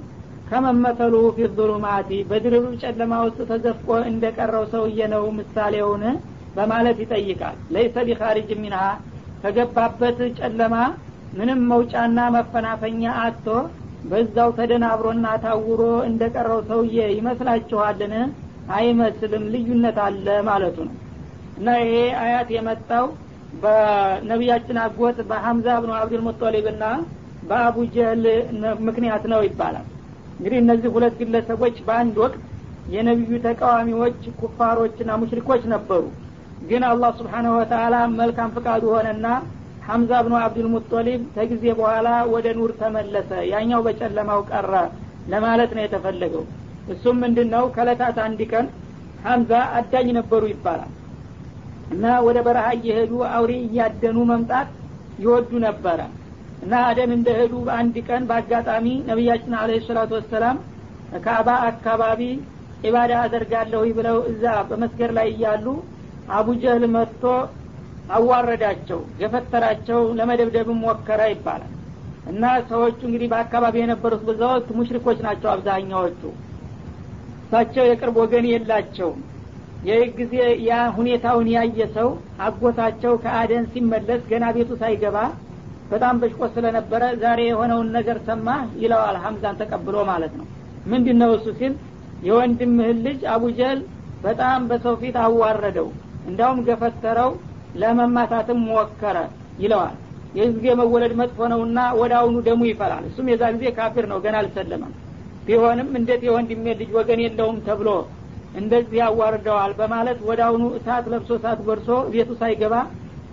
ከመመተሉ 0.49 1.15
ፊ 1.35 1.47
ظሉማቲ 1.57 2.09
በድርብ 2.29 2.65
ጨለማ 2.81 3.13
ውስጥ 3.25 3.39
ተዘፍቆ 3.51 3.89
እንደቀረው 4.09 4.63
ሰውዬ 4.73 4.99
ነው 5.13 5.23
ምሳሌውን 5.37 6.03
በማለት 6.55 6.97
ይጠይቃል። 7.03 7.57
ለይሰ 7.73 7.95
ቢኻሪጅ 8.07 8.49
ሚንሃ 8.63 8.81
ከገባበት 9.43 10.19
ጨለማ 10.39 10.75
ምንም 11.31 11.59
መውጫና 11.71 12.19
መፈናፈኛ 12.35 13.03
አጥቶ 13.21 13.47
በዛው 14.09 14.49
ተደናብሮና 14.57 15.27
ታውሮ 15.43 15.81
እንደቀረው 16.07 16.59
ሰውዬ 16.69 16.97
ይመስላችኋልን? 17.17 18.13
አይመስልም 18.75 19.43
ልዩነት 19.53 19.97
አለ 20.05 20.27
ማለቱ 20.47 20.77
ነው። 20.87 20.95
እና 21.57 21.69
ይሄ 21.81 21.93
አያት 22.21 22.49
የመጣው 22.55 23.05
በነቢያችን 23.63 24.77
አጎት 24.83 25.17
በሐምዛ 25.29 25.67
ብኑ 25.83 25.91
አብዱልሙጠሊብ 25.97 26.67
ና 26.75 26.85
በአቡ 27.43 27.77
ጀህል 27.95 28.23
ምክንያት 28.87 29.23
ነው 29.31 29.41
ይባላል። 29.47 29.87
እንግዲህ 30.35 30.57
እነዚህ 30.63 30.89
ሁለት 30.95 31.15
ግለሰቦች 31.21 31.75
በአንድ 31.87 32.15
ወቅት 32.23 32.39
የነቢዩ 32.93 33.39
ተቃዋሚዎች 33.45 34.19
ኩፋሮችና 34.39 35.11
ሙሽሪኮች 35.21 35.63
ነበሩ። 35.73 36.03
ግን 36.69 36.83
አላህ 36.89 37.11
ስብሓነሁ 37.19 37.53
ወተላ 37.59 37.95
መልካም 38.17 38.49
ፍቃዱ 38.55 38.83
ሆነና 38.95 39.27
ሐምዛ 39.81 40.11
ብኑ 40.25 40.33
አብዱልሙጠሊብ 40.41 41.21
ከጊዜ 41.35 41.63
በኋላ 41.79 42.09
ወደ 42.33 42.47
ኑር 42.57 42.71
ተመለሰ። 42.81 43.31
ያኛው 43.51 43.81
በጨለማው 43.87 44.41
ቀረ 44.51 44.73
ለማለት 45.31 45.71
ነው 45.77 45.83
የተፈለገው። 45.85 46.43
እሱም 46.93 47.17
ምንድን 47.23 47.49
ነው 47.55 47.65
ከለታት 47.75 48.17
አንድ 48.25 48.41
ቀን 48.51 48.67
ሐምዛ 49.25 49.51
አዳኝ 49.77 50.07
ነበሩ 50.19 50.43
ይባላል። 50.51 50.91
እና 51.93 52.05
ወደ 52.27 52.37
በረሃ 52.45 52.67
እየሄዱ 52.77 53.13
አውሬ 53.31 53.51
እያደኑ 53.65 54.17
መምጣት 54.31 54.69
ይወዱ 55.19 55.51
ነበረ። 55.65 55.99
እና 56.63 56.73
አደን 56.87 57.11
እንደሄዱ 57.15 57.53
በአንድ 57.67 57.95
ቀን 58.07 58.23
በአጋጣሚ 58.29 58.87
ነቢያችን 59.07 59.53
አለ 59.61 59.71
ሰላቱ 59.87 60.11
ወሰላም 60.17 60.57
ካባ 61.25 61.49
አካባቢ 61.69 62.21
ኢባዳ 62.87 63.13
አደርጋለሁ 63.23 63.81
ብለው 63.97 64.17
እዛ 64.31 64.43
በመስገድ 64.69 65.11
ላይ 65.17 65.27
እያሉ 65.33 65.65
አቡጀህል 66.37 66.83
መጥቶ 66.95 67.23
አዋረዳቸው። 68.11 68.99
ገፈተራቸው 69.19 69.99
ለመደብደብም 70.17 70.79
ሞከረ 70.83 71.21
ይባላል። 71.31 71.71
እና 72.31 72.43
ሰዎቹ 72.69 72.99
እንግዲህ 73.07 73.27
በአካባቢ 73.31 73.75
የነበሩት 73.81 74.23
በዛ 74.27 74.41
ወቅት 74.51 74.69
ሙሽሪኮች 74.77 75.19
ናቸው 75.25 75.49
አብዛኛዎቹ። 75.53 76.21
እሳቸው 77.43 77.85
የቅርብ 77.87 78.17
ወገን 78.21 78.45
የላቸውም። 78.49 79.19
ይህ 79.83 80.01
ጊዜ 80.17 80.33
ያ 80.65 80.73
ሁኔታውን 80.97 81.47
ያየ 81.53 81.85
ሰው 81.95 82.09
አጎታቸው 82.45 83.13
ከአደን 83.23 83.63
ሲመለስ 83.71 84.21
ገና 84.31 84.45
ቤቱ 84.55 84.71
ሳይገባ 84.81 85.17
በጣም 85.91 86.19
በሽቆ 86.21 86.41
ስለነበረ 86.53 87.03
ዛሬ 87.23 87.39
የሆነውን 87.47 87.89
ነገር 87.95 88.17
ሰማ 88.27 88.47
ይለዋል 88.81 89.17
ሀምዛን 89.23 89.57
ተቀብሎ 89.61 89.95
ማለት 90.11 90.33
ነው። 90.39 90.45
ምንድን 90.91 91.17
ነው 91.21 91.31
እሱ 91.37 91.47
ሲል 91.59 91.73
የወንድምህን 92.23 92.99
ልጅ 93.07 93.21
አቡጀል 93.33 93.79
በጣም 94.23 94.67
በሰው 94.69 94.95
ፊት 95.01 95.15
አዋረደው። 95.23 95.87
እንዳውም 96.29 96.59
ገፈተረው 96.67 97.31
ለመማታትም 97.81 98.59
ሞከረ 98.67 99.17
ይለዋል። 99.63 99.95
ይህ 100.35 100.49
ጊዜ 100.55 100.67
መወለድ 100.79 101.13
መጥፎ 101.19 101.47
ነውና 101.51 101.79
ወደ 101.99 102.13
አሁኑ 102.19 102.35
ደሙ 102.45 102.61
ይፈላል 102.69 103.03
እሱም 103.09 103.29
የዛ 103.31 103.43
ጊዜ 103.55 103.65
ካፊር 103.77 104.05
ነው 104.11 104.19
ገና 104.25 104.35
አልሰለመም። 104.41 104.93
ቢሆንም 105.45 105.89
እንዴት 105.99 106.21
የወንድሜ 106.27 106.65
ልጅ 106.79 106.89
ወገን 106.97 107.21
የለውም 107.23 107.57
ተብሎ 107.67 107.89
እንደዚህ 108.55 108.97
ያዋርደዋል 109.01 109.71
በማለት 109.79 110.19
ወደ 110.29 110.39
አሁኑ 110.47 110.63
እሳት 110.77 111.05
ለብሶ 111.11 111.31
እሳት 111.39 111.59
ጎርሶ 111.67 111.89
ቤቱ 112.13 112.31
ሳይገባ 112.41 112.75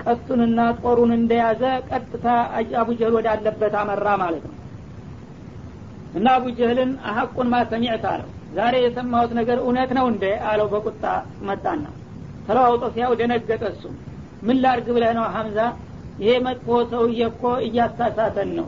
ቀስቱንና 0.03 0.61
ጦሩን 0.83 1.13
እንደያዘ 1.17 1.63
ቀጥታ 1.91 2.27
አቡጀህል 2.81 3.15
ወዳለበት 3.19 3.75
አመራ 3.81 4.09
ማለት 4.23 4.45
ነው። 4.49 4.55
እና 6.19 6.27
አቡ 6.37 6.45
ጀህልን 6.59 6.91
አሐቁን 7.09 7.49
ማሰሚዕት 7.55 8.05
አለው። 8.13 8.29
ዛሬ 8.55 8.75
የሰማሁት 8.85 9.33
ነገር 9.39 9.59
እውነት 9.63 9.91
ነው 9.99 10.07
እንደ 10.13 10.25
አለው 10.51 10.69
በቁጣ 10.75 11.05
መጣና 11.49 11.83
ተለዋውጦ 12.47 12.85
ሲያው 12.95 13.13
ደነገጠ 13.21 13.63
እሱም 13.73 13.97
ምን 14.43 14.59
ላርግ 14.63 14.87
ብለህ 14.97 15.13
ነው 15.19 15.27
ሀምዛ 15.35 15.59
ይሄ 16.21 16.33
መጥፎ 16.47 16.77
ሰውዬ 16.91 17.21
እኮ 17.31 17.43
እያሳሳተን 17.67 18.51
ነው። 18.59 18.67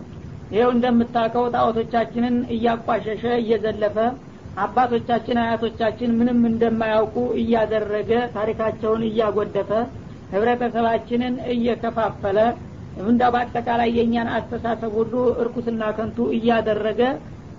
ይኸው 0.52 0.70
እንደምታውቀው 0.74 1.44
ጣዖቶቻችንን 1.54 2.36
እያቋሸሸ 2.54 3.24
እየዘለፈ 3.40 3.96
አባቶቻችን 4.62 5.38
አያቶቻችን 5.42 6.10
ምንም 6.18 6.40
እንደማያውቁ 6.48 7.16
እያደረገ 7.40 8.10
ታሪካቸውን 8.34 9.02
እያጎደፈ 9.08 9.70
ህብረተሰባችንን 10.34 11.34
እየከፋፈለ 11.54 12.38
እንዳ 13.04 13.22
በአጠቃላይ 13.34 13.90
የእኛን 13.96 14.28
አስተሳሰብ 14.36 14.92
ሁሉ 14.98 15.12
እርኩስና 15.42 15.82
ከንቱ 15.96 16.18
እያደረገ 16.36 17.00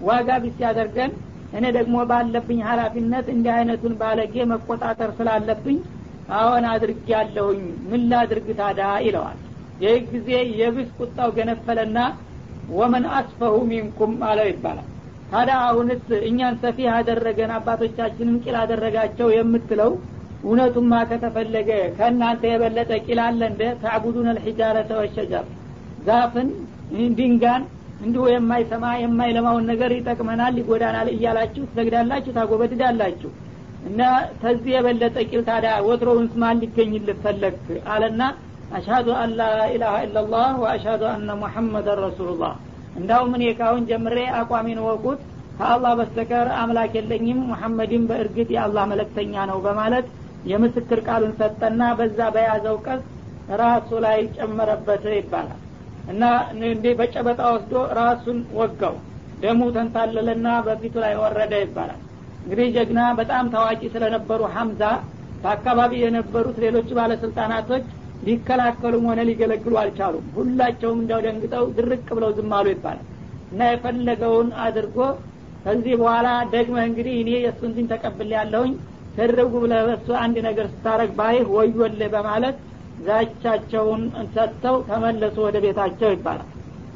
ዋጋ 0.09 0.29
ቢስ 0.43 0.57
ያደርገን። 0.65 1.11
እኔ 1.53 1.65
ደግሞ 1.77 1.95
ባለብኝ 2.09 2.59
ሀላፊነት 2.67 3.25
እንዲህ 3.33 3.51
አይነቱን 3.55 3.93
ባለጌ 4.01 4.35
መቆጣጠር 4.51 5.09
ስላለብኝ 5.17 5.77
አዎን 6.37 6.65
አድርግ 6.71 7.07
ያለሁኝ 7.13 7.61
ምን 7.89 8.01
ላድርግ 8.11 8.47
ታዳ 8.59 8.81
ይለዋል። 9.05 9.39
ይህ 9.83 9.97
ጊዜ 10.11 10.29
የብስ 10.59 10.89
ቁጣው 10.99 11.29
ገነፈለና 11.37 11.97
ወመን 12.71 13.05
አስፈሁ 13.17 13.55
ሚንኩም 13.69 14.13
አለው 14.27 14.47
ይባላል። 14.51 14.87
ታዲያ 15.31 15.57
አሁንስ 15.67 16.07
እኛን 16.27 16.55
ሰፊ 16.63 16.87
አደረገን 16.95 17.51
አባቶቻችንን 17.57 18.37
ቂል 18.43 18.55
አደረጋቸው 18.61 19.27
የምትለው 19.35 19.91
እውነቱማ 20.43 20.93
ከተፈለገ 21.09 21.69
ከእናንተ 21.97 22.43
የበለጠ 22.51 22.91
ቂል 23.05 23.19
አለ 23.25 23.41
እንደ 23.51 23.63
ታዕቡዱን 23.83 24.27
አልሒጃረተ 24.31 24.91
ወሸጀር 25.01 25.45
ዛፍን 26.07 26.47
ድንጋን 27.17 27.63
እንዲሁ 28.05 28.23
የማይሰማ 28.31 28.85
የማይለማውን 29.01 29.65
ነገር 29.71 29.91
ይጠቅመናል 29.97 30.53
ይጎዳናል 30.61 31.07
እያላችሁ 31.13 31.63
ትሰግዳላችሁ 31.69 32.31
ታጎበድዳላችሁ 32.37 33.31
እና 33.81 34.01
ተዚህ 34.41 34.71
የበለጠ 34.73 35.17
ቂል 35.29 35.43
ታዲያ 35.47 35.73
ወትሮውንስ 35.85 36.33
ማን 36.41 36.59
ሊገኝልህ 36.61 37.17
ፈለግ 37.23 37.55
አለና 37.93 38.21
አሽሀዱ 38.71 39.07
አን 39.21 39.31
ላ 39.39 39.43
ኢላሀ 39.73 39.95
ኢላላህ 40.05 40.49
ወአሽሀዱ 40.61 41.03
አነ 41.09 41.31
ሙሐመደን 41.41 41.99
ረሱሉላህ። 42.05 42.53
እንዳውም 42.95 43.31
እኔ 43.37 43.43
ካሁን 43.59 43.83
ጀምሬ 43.89 44.17
አቋሚን 44.39 44.79
ወቁት 44.87 45.19
ከአላህ 45.57 45.91
በስተቀር 45.99 46.47
አምላክ 46.59 46.93
የለኝም 46.97 47.39
ሙሐመድም 47.49 48.03
በእርግጥ 48.09 48.49
የአላህ 48.55 48.85
መለክተኛ 48.91 49.43
ነው 49.51 49.59
በማለት 49.65 50.05
የምስክር 50.51 50.99
ቃሉን 51.07 51.33
ሰጠና 51.41 51.81
በዛ 51.97 52.19
በያዘው 52.35 52.77
ቀስ 52.85 53.01
ራሱ 53.61 53.89
ላይ 54.05 54.19
ጨመረበት 54.37 55.03
ይባላል። 55.15 55.59
እና 56.11 56.23
እንዴ 56.69 56.85
በጨበጣ 56.99 57.41
ወስዶ 57.55 57.73
ራሱን 57.99 58.39
ወጋው 58.59 58.95
ደሙ 59.43 59.61
ተንታለለና 59.75 60.47
በፊቱ 60.65 60.95
ላይ 61.03 61.13
ወረደ 61.21 61.53
ይባላል 61.63 62.01
እንግዲህ 62.43 62.67
ጀግና 62.75 63.01
በጣም 63.19 63.45
ታዋቂ 63.53 63.81
ስለነበሩ 63.93 64.41
ሀምዛ 64.55 64.83
በአካባቢ 65.43 65.91
የነበሩት 66.01 66.57
ሌሎች 66.63 66.89
ባለስልጣናቶች 66.97 67.85
ሊከላከሉም 68.27 69.05
ሆነ 69.09 69.19
ሊገለግሉ 69.29 69.73
አልቻሉም። 69.81 70.25
ሁላቸውም 70.35 70.99
እንዲያው 71.01 71.21
ደንግጠው 71.25 71.65
ድርቅ 71.77 72.07
ብለው 72.17 72.31
ዝም 72.37 72.51
አሉ 72.57 72.67
ይባላል። 72.73 73.05
እና 73.51 73.61
የፈለገውን 73.69 74.49
አድርጎ 74.65 74.97
ከዚህ 75.65 75.95
በኋላ 76.01 76.27
ደግመህ 76.53 76.83
እንግዲህ 76.89 77.15
እኔ 77.17 77.31
የእሱን 77.37 77.71
ዲን 77.75 77.87
ተቀብል 77.91 78.29
ያለሁኝ 78.37 78.71
ተደረጉ 79.15 79.53
ብለህ 79.63 79.89
አንድ 80.19 80.37
ነገር 80.47 80.67
ስታረግ 80.73 81.11
ባይህ 81.17 81.47
ወዮልህ 81.55 82.09
በማለት 82.13 82.57
ዛቻቸውን 83.07 84.01
ሰጥተው 84.35 84.75
ተመለሱ 84.89 85.37
ወደ 85.45 85.57
ቤታቸው 85.65 86.09
ይባላል። 86.15 86.49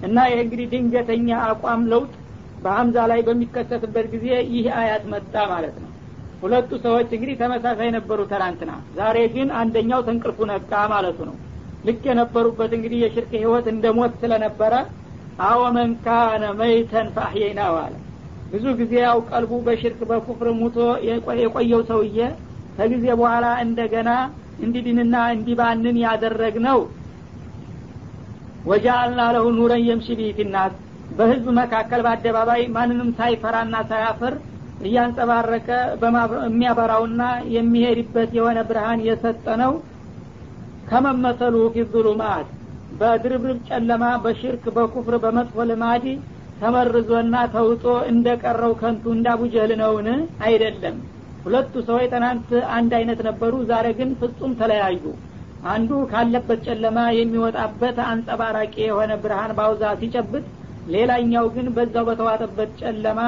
እና 0.05 0.17
ይህ 0.29 0.39
እንግዲህ 0.43 0.67
ድንገተኛ 0.73 1.29
አቋም 1.45 1.84
ለውጥ 1.91 2.12
በሀምዛ 2.65 2.97
ላይ 3.12 3.19
በሚከሰትበት 3.28 4.06
ጊዜ 4.13 4.28
ይህ 4.54 4.67
አያት 4.80 5.04
መጣ 5.12 5.34
ማለት 5.51 5.75
ነው። 5.84 5.89
ሁለቱ 6.41 6.71
ሰዎች 6.86 7.10
እንግዲህ 7.15 7.36
ተመሳሳይ 7.41 7.89
ነበሩ 7.95 8.19
ትናንትና። 8.32 8.71
ዛሬ 8.97 9.17
ግን 9.36 9.49
አንደኛው 9.60 10.01
ተንቅልፉ 10.08 10.39
ነቃ 10.51 10.71
ማለቱ 10.93 11.19
ነው። 11.30 11.36
ልክ 11.86 12.04
የነበሩበት 12.10 12.71
እንግዲህ 12.78 12.99
የሽርክ 13.04 13.32
ህይወት 13.38 13.65
እንደ 13.73 13.86
ሞት 13.97 14.13
ስለነበረ 14.21 14.73
አወመን 15.45 15.91
ካነ 16.06 16.43
መይተን 16.60 17.08
ፈአሕየይና 17.15 17.62
አለ። 17.80 17.93
ብዙ 18.51 18.65
ጊዜ 18.80 18.93
ያው 19.06 19.19
ቀልቡ 19.30 19.54
በሽርክ 19.65 19.99
በኩፍር 20.10 20.49
ሙቶ 20.60 20.78
የቆየው 21.39 21.82
ሰውዬ 21.89 22.17
ከጊዜ 22.78 23.06
በኋላ 23.19 23.45
እንደገና 23.65 24.10
እንዲድንና 24.65 25.15
እንዲባንን 25.36 25.97
ያደረግ 26.04 26.56
ነው 26.67 26.80
ወጃአልና 28.65 29.21
ለሁ 29.36 29.45
ኑረን 29.58 29.84
የምሺ 29.88 30.08
ቢሂፊናስ 30.19 30.73
በህዝብ 31.12 31.48
መካከል 31.60 32.02
በአደባባይ 32.06 32.62
ማንንም 32.76 33.10
ሳይፈራና 33.18 33.76
ሳያፍር 33.89 34.34
እያንጸባረቀ 34.82 35.68
የሚያበራውና 36.46 37.24
የሚሄድበት 37.56 38.32
የሆነ 38.38 38.60
ብርሃን 38.70 39.02
የሰጠ 39.08 39.46
ነው 39.63 39.74
ከመመሰሉ 40.89 41.56
ፊ 41.74 41.86
ዙሉማት 41.94 42.48
በድርብርብ 43.00 43.60
ጨለማ 43.70 44.06
በሽርክ 44.24 44.65
በኩፍር 44.76 45.15
በመጥፎ 45.24 45.63
ልማድ 45.70 46.06
ተመርዞና 46.60 47.36
ተውጦ 47.56 47.84
እንደቀረው 48.12 48.74
ከንቱ 48.82 49.06
እንዳቡጀህል 49.15 49.72
ነውን? 49.82 50.08
አይደለም። 50.46 50.98
ሁለቱ 51.46 51.74
ሰዎች 51.88 52.06
ትናንት 52.13 52.48
አንድ 52.76 52.91
አይነት 53.00 53.20
ነበሩ 53.28 53.54
ዛሬ 53.72 53.88
ግን 54.00 54.12
ፍጹም 54.22 54.52
ተለያዩ። 54.62 55.04
አንዱ 55.74 55.91
ካለበት 56.12 56.60
ጨለማ 56.68 57.00
የሚወጣበት 57.18 57.98
አንጸባራቂ 58.10 58.76
የሆነ 58.88 59.12
ብርሃን 59.24 59.52
ባውዛ 59.58 59.84
ሲጨብጥ 60.02 60.44
ሌላኛው 60.86 61.45
ግን 61.56 61.67
በዛው 61.76 62.04
በተዋጠበት 62.10 62.71
ጨለማ 62.82 63.19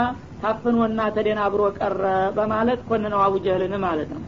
ታፍኖና 0.42 1.00
ተደናብሮ 1.16 1.62
ቀረ 1.78 2.02
በማለት 2.36 2.82
ኮንነው 2.90 3.22
አቡጀህልን 3.26 3.74
ማለት 3.86 4.10
ነው። 4.16 4.24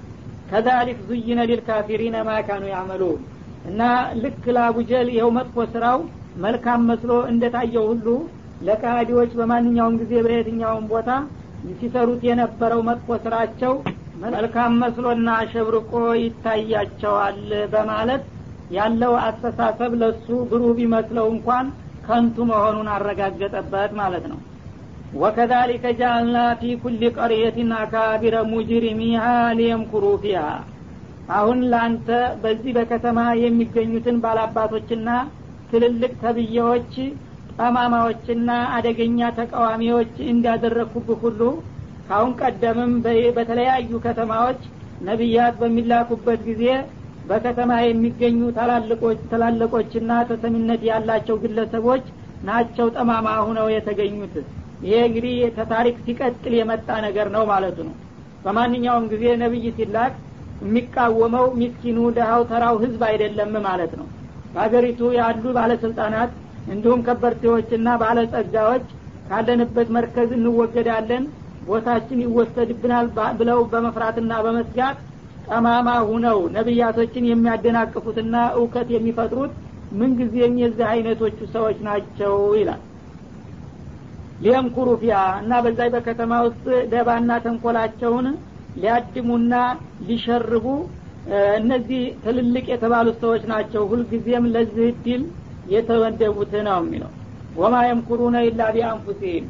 ከዛሊክ 0.50 1.00
ዙይነ 1.10 1.40
ሊልካፊሪነ 1.50 2.18
ማካኑ 2.30 2.64
ያመሉን 2.72 3.20
እና 3.70 3.82
ልክ 4.22 4.44
ለአቡጀህል 4.56 5.10
ይኸው 5.14 5.30
መጥፎ 5.38 5.66
ስራው 5.74 6.00
መልካም 6.44 6.82
መስሎ 6.90 7.12
እንደታየው 7.32 7.86
ሁሉ 7.92 8.08
ለካሃዲዎች 8.62 9.32
በማንኛውም 9.40 9.98
ጊዜ 10.02 10.14
በየትኛውም 10.26 10.88
ቦታ 10.92 11.10
ሲሰሩት 11.76 12.22
የነበረው 12.28 12.82
መጥፎ 12.90 13.18
ስራቸው 13.24 13.74
መልካም 14.24 14.74
መስሎና 14.82 15.30
አሸብርቆ 15.42 15.92
ይታያቸዋል 16.22 17.40
በማለት 17.74 18.24
ያለው 18.70 19.14
አስተሳሰብ 19.26 19.92
ለሱ 20.02 20.28
ብሩህ 20.50 20.74
ቢመስለው 20.80 21.28
እንኳን 21.34 21.68
ከንቱ 22.10 22.46
መሆኑን 22.52 22.88
አረጋገጠበት 22.94 23.92
ማለት 24.00 24.26
ነው። 24.32 24.40
ወከዛሊከ 25.16 25.86
ጃአልና 26.00 26.38
ፊ 26.60 26.72
ኩል 26.82 26.96
ቀርየትን 27.16 27.72
አካቢረ 27.80 28.36
ሙጅሪሚሃ 28.52 29.24
ሊየምኩሩ 29.60 30.06
ፊሃ። 30.24 30.44
አሁን 31.32 31.60
ለአንተ 31.72 32.08
በዚህ 32.44 32.72
በከተማ 32.78 33.20
የሚገኙትን 33.42 34.18
ባላባቶችና 34.24 35.10
ትልልቅ 35.72 36.14
ተብዬዎች 36.22 36.94
ጠማማዎችና 37.56 38.50
አደገኛ 38.76 39.30
ተቃዋሚዎች 39.40 40.14
እንዳደረግኩብህ 40.32 41.20
ሁሉ 41.26 41.42
ካሁን 42.08 42.32
ቀደምም 42.42 42.94
በተለያዩ 43.38 43.92
ከተማዎች 44.06 44.62
ነቢያት 45.02 45.56
በሚላኩበት 45.60 46.40
ጊዜ 46.48 46.64
በከተማ 47.30 47.72
የሚገኙ 47.82 48.40
ታላላቆችና 49.32 50.12
ተሰሚነት 50.30 50.82
ያላቸው 50.90 51.36
ግለሰቦች 51.44 52.06
ናቸው 52.44 52.88
ጠማማ 52.96 53.28
ሁነው 53.48 53.68
የተገኙት። 53.74 54.36
ይሄ 54.84 54.96
እንግዲህ 55.08 55.36
ከታሪክ 55.56 55.96
ሲቀጥል 56.06 56.54
የመጣ 56.58 56.90
ነገር 57.06 57.28
ነው 57.36 57.44
ማለቱ 57.52 57.78
ነው። 57.88 57.96
በማንኛውም 58.44 59.06
ጊዜ 59.14 59.24
ነቢይ 59.42 59.66
ሲላክ 59.78 60.14
የሚቃወመው 60.62 61.46
ሚስኪኑ 61.60 62.00
ደሃው 62.18 62.42
ተራው 62.52 62.76
ህዝብ 62.84 63.02
አይደለም 63.10 63.54
ማለት 63.68 63.92
ነው። 64.00 64.08
በሀገሪቱ 64.54 65.02
ያሉ 65.20 65.44
ባለስልጣናት 65.58 66.32
እንዲሁም 66.72 67.04
ከበርቴዎችና 67.08 67.90
ባለጸጋዎች 68.02 68.86
ካለንበት 69.30 69.90
መርከዝ 69.96 70.30
እንወገዳለን 70.38 71.24
ቦታችን 71.68 72.24
ይወሰድብናል 72.26 73.08
ብለው 73.40 73.60
በመፍራትና 73.72 74.34
በመስጋት 74.46 74.98
ጠማማ 75.50 75.90
ሁነው 76.10 76.40
ነቢያቶችን 76.56 77.28
የሚያደናቅፉትና 77.30 78.36
እውከት 78.58 78.90
የሚፈጥሩት 78.96 79.54
ምንጊዜም 80.00 80.56
የዚህ 80.62 80.86
አይነቶቹ 80.92 81.40
ሰዎች 81.56 81.78
ናቸው 81.88 82.34
ይላል። 82.60 82.82
ሊየምኩሩ 84.40 84.90
ፊያ 85.02 85.16
እና 85.40 85.54
በዛይ 85.64 85.90
በከተማ 85.96 86.34
ውስጥ 86.46 86.66
ደባና 86.92 87.32
ተንኮላቸውን 87.46 88.28
ሊያድሙና 88.76 89.54
ሊሸርቡ 90.08 90.66
እነዚህ 91.58 92.04
ትልልቅ 92.24 92.66
የተባሉት 92.72 93.18
ሰዎች 93.24 93.44
ናቸው 93.52 93.82
ሁልጊዜም 93.92 94.46
ለዚህ 94.54 94.86
እድል 94.92 95.24
የተወደቡት 95.74 96.54
ነው 96.68 96.78
የሚለው። 96.84 97.12
ወማ 97.56 97.76
የምኩሩነ 97.88 98.38
ኢላ 98.48 98.62
ቢአንፉሲህም 98.76 99.48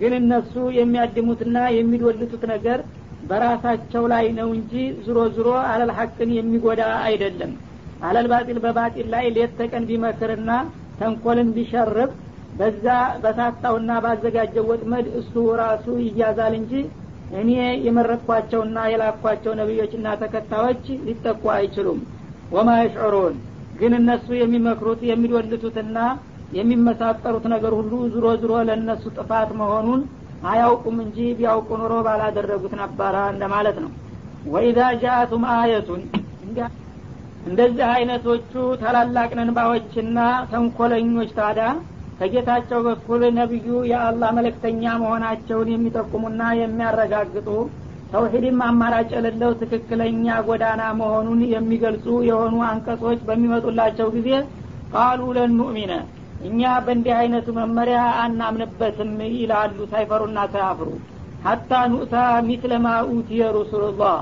ግን 0.00 0.12
እነሱ 0.18 0.54
የሚያድሙትና 0.78 1.58
የሚዶልቱት 1.76 2.42
ነገር 2.52 2.78
በራሳቸው 3.32 4.04
ላይ 4.12 4.24
ነው 4.38 4.48
እንጂ 4.56 4.72
ዝሮ 5.04 5.18
ዝሮ 5.36 5.50
አለል 5.68 5.92
ሐቅን 5.98 6.30
የሚጎዳ 6.36 6.82
አይደለም። 7.06 7.52
አለል 8.06 8.26
ባጢል 8.32 8.58
በባጢል 8.64 9.06
ላይ 9.14 9.26
ሌት 9.36 9.52
ተቀን 9.58 9.84
ቢመክርና 9.90 10.50
ተንኮልን 10.98 11.50
ቢሸርብ 11.56 12.10
በዛ 12.58 12.86
በሳታውና 13.22 13.92
ባዘጋጀው 14.04 14.66
ወጥመድ 14.70 15.06
እሱ 15.20 15.32
ራሱ 15.60 15.86
ይያዛል 16.06 16.54
እንጂ 16.58 16.72
እኔ 17.40 17.50
የመረጥኳቸውና 17.86 18.78
የላኳቸው 18.92 19.52
ነቢዮችና 19.60 20.08
ተከታዮች 20.22 20.84
ሊጠቁ 21.06 21.42
አይችሉም። 21.54 22.00
ወማ 22.54 22.70
የሽዑሩን 22.80 23.36
ግን 23.80 23.92
እነሱ 24.00 24.26
የሚመክሩት 24.40 25.00
የሚዶልቱትና 25.10 25.98
የሚመሳጠሩት 26.56 27.44
ነገር 27.52 27.72
ሁሉ 27.78 27.92
ዝሮ 28.14 28.26
ዝሮ 28.42 28.54
ለእነሱ 28.68 29.04
ጥፋት 29.16 29.50
መሆኑን 29.60 30.00
አያውቁም 30.50 30.96
እንጂ 31.04 31.18
ቢያውቁ 31.38 31.68
ኑሮ 31.80 31.94
ባላደረጉት 32.06 32.72
ነበረ 32.80 33.16
እንደማለት 33.32 33.76
ነው። 33.84 33.90
ወኢዛ 34.52 34.80
ጃአቱም 35.02 35.44
አየቱን 35.52 36.00
እንደዚህ 37.46 37.86
አይነቶቹ 37.92 38.52
ታላላቅ 38.80 39.30
ነንባዎችና 39.38 40.18
ተንኮለኞች 40.50 41.30
ታዳ 41.38 41.60
ከጌታቸው 42.18 42.80
በኩል 42.86 43.22
ነቢዩ 43.38 43.68
የአላህ 43.90 44.30
መለክተኛ 44.36 44.82
መሆናቸውን 45.02 45.70
የሚጠቁሙና 45.72 46.42
የሚያረጋግጡ 46.60 47.48
ተውሂድም 48.12 48.58
አማራጭ 48.66 49.08
የሌለው 49.14 49.52
ትክክለኛ 49.60 50.34
ጎዳና 50.48 50.82
መሆኑን 50.98 51.40
የሚገልጹ 51.52 52.06
የሆኑ 52.28 52.56
አንቀጾች 52.68 53.20
በሚመጡላቸው 53.28 54.08
ጊዜ 54.16 54.30
ቃሉ 54.94 55.20
ለን 55.36 55.54
እኛ 56.42 56.60
በእንዲህ 56.84 57.14
አይነቱ 57.18 57.48
መመሪያ 57.58 57.98
አናምንበትም 58.22 59.10
ይላሉ 59.34 59.78
ሳይፈሩና 59.90 60.38
ሳያፍሩ። 60.52 60.88
ሀታ 61.44 61.70
ኑእታ 61.92 62.14
ሚትለማ 62.46 62.86
ኡትየ 63.10 63.42
ሩሱሉላህ 63.56 64.16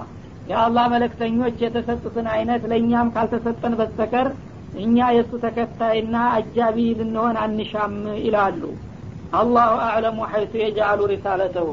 የአላህ 0.46 0.84
መለክተኞች 0.92 1.56
የተሰጡትን 1.64 2.26
አይነት 2.34 2.62
ለእኛም 2.70 3.10
ካልተሰጠን 3.14 3.74
በስተቀር 3.80 4.28
እኛ 4.76 4.96
የእሱ 5.14 5.32
ተከታይና 5.44 6.16
አጃቢ 6.36 6.78
ልንሆን 6.98 7.36
አንሻም 7.42 7.94
ይላሉ። 8.24 8.62
አላሁ 9.32 9.72
አዕለሙ 9.86 10.20
ሐይቱ 10.30 10.52
የጃአሉ 10.60 11.00
ሪሳለተሁ። 11.12 11.68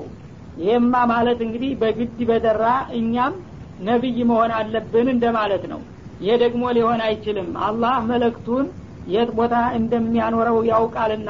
ይሄማ 0.58 0.94
ማለት 1.12 1.40
እንግዲህ 1.46 1.72
በግድ 1.82 2.20
በደራ 2.30 2.66
እኛም 3.00 3.34
ነቢይ 3.82 4.20
መሆን 4.30 4.52
አለብን 4.58 5.08
እንደማለት 5.14 5.64
ነው። 5.72 5.82
ይሄ 6.22 6.36
ደግሞ 6.44 6.64
ሊሆን 6.78 7.02
አይችልም። 7.08 7.50
አላህ 7.68 7.96
መለክቱን 8.12 8.68
የት 9.08 9.30
ቦታ 9.38 9.56
እንደሚያኖረው 9.80 10.58
ያውቃልና 10.72 11.30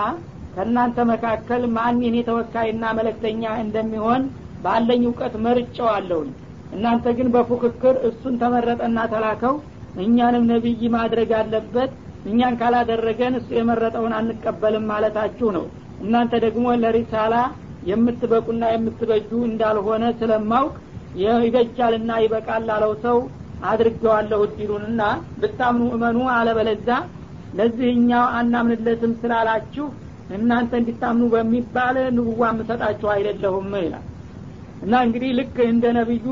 ከእናንተ 0.55 0.97
መካከል 1.11 1.63
ማን 1.75 1.97
የኔ 2.05 2.17
ተወካይና 2.27 2.83
መለክተኛ 2.97 3.43
እንደሚሆን 3.63 4.21
ባለኝ 4.63 5.01
እውቀት 5.07 5.33
መርጨዋለሁኝ 5.45 6.29
እናንተ 6.73 7.07
ግን 7.17 7.27
በፉክክር 7.35 7.95
እሱን 8.07 8.33
ተመረጠና 8.41 8.99
ተላከው 9.11 9.55
እኛንም 10.03 10.43
ነቢይ 10.51 10.81
ማድረግ 10.95 11.29
አለበት። 11.39 11.91
እኛን 12.29 12.55
ካላደረገን 12.59 13.33
እሱ 13.39 13.49
የመረጠውን 13.57 14.13
አንቀበልም 14.17 14.85
ማለታችሁ 14.91 15.49
ነው። 15.57 15.65
እናንተ 16.03 16.33
ደግሞ 16.45 16.65
ለሪሳላ 16.81 17.35
የምትበቁና 17.89 18.63
የምትበጁ 18.73 19.29
እንዳልሆነ 19.49 20.05
ስለማውቅ 20.19 20.73
ይበጃልና 21.43 22.11
ይበቃል 22.23 22.63
ላለው 22.69 22.91
ሰው 23.05 23.17
አድርገዋለሁ 23.69 24.39
እድሉንና 24.47 25.01
ብታምኑ 25.41 25.85
እመኑ 25.95 26.17
አለበለዛ 26.33 26.89
ለዚህኛው 27.57 28.25
አናምንለትም 28.37 29.13
ስላላችሁ 29.21 29.85
እናንተ 30.37 30.71
እንዲታምኑ 30.79 31.25
በሚባል 31.33 31.97
ንቡዋ 32.15 32.49
ምሰጣችሁ 32.57 33.09
አይደለሁም 33.13 33.69
ይላል። 33.79 34.05
እና 34.81 34.93
እንግዲህ 35.05 35.31
ልክ 35.39 35.55
እንደ 35.69 35.85
ነቢዩ 35.97 36.25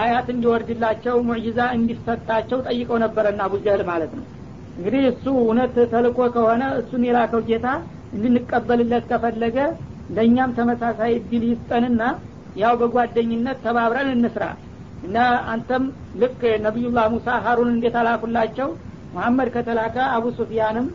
አያት 0.00 0.26
እንዲወርድላቸው 0.32 1.16
ሙዕጂዛ 1.28 1.60
እንዲሰጣቸው 1.76 2.58
ጠይቀው 2.66 2.98
ነበረና 3.04 3.40
አቡጀህል 3.46 3.82
ማለት 3.90 4.12
ነው። 4.18 4.24
እንግዲህ 4.78 5.02
እሱ 5.12 5.24
እውነት 5.42 5.76
ተልቆ 5.92 6.18
ከሆነ 6.34 6.64
እሱን 6.80 7.04
የላከው 7.08 7.42
ጌታ 7.48 7.68
እንድንቀበልለት 8.14 9.04
ከፈለገ 9.10 9.56
ለእኛም 10.16 10.50
ተመሳሳይ 10.58 11.12
እድል 11.18 11.42
ይስጠንና 11.50 12.02
ያው 12.56 12.74
በጓደኝነት 12.80 13.58
ተባብረን 13.64 14.10
እንስራ። 14.14 14.44
እና 15.02 15.16
አንተም 15.52 15.84
ልክ 16.22 16.40
ነቢዩላህ 16.64 17.06
ሙሳ 17.14 17.28
ሀሩን 17.44 17.68
እንዴት 17.74 17.96
አላኩላቸው 18.00 18.68
መሐመድ 19.18 19.48
ከተላከ 19.54 19.96
አቡ 20.14 20.26
ሱፊያንም 20.38 20.86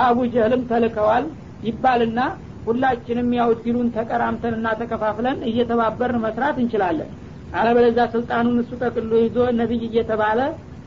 አቡ 0.00 0.18
ጀህልም 0.34 0.62
ተልከዋል 0.70 1.24
ይባልና 1.66 2.20
ሁላችንም 2.66 3.28
ያው 3.38 3.48
እድሉን 3.54 3.88
ተቀራምተንና 3.96 4.66
ተከፋፍለን 4.80 5.38
እየተባበርን 5.50 6.22
መስራት 6.24 6.56
እንችላለን። 6.62 7.10
አለበለዛ 7.54 7.98
ስልጣኑን 8.14 8.56
እሱ 8.62 8.70
ጠቅሎ 8.82 9.12
ይዞ 9.24 9.36
ነቢይ 9.58 9.82
እየተባለ 9.88 10.40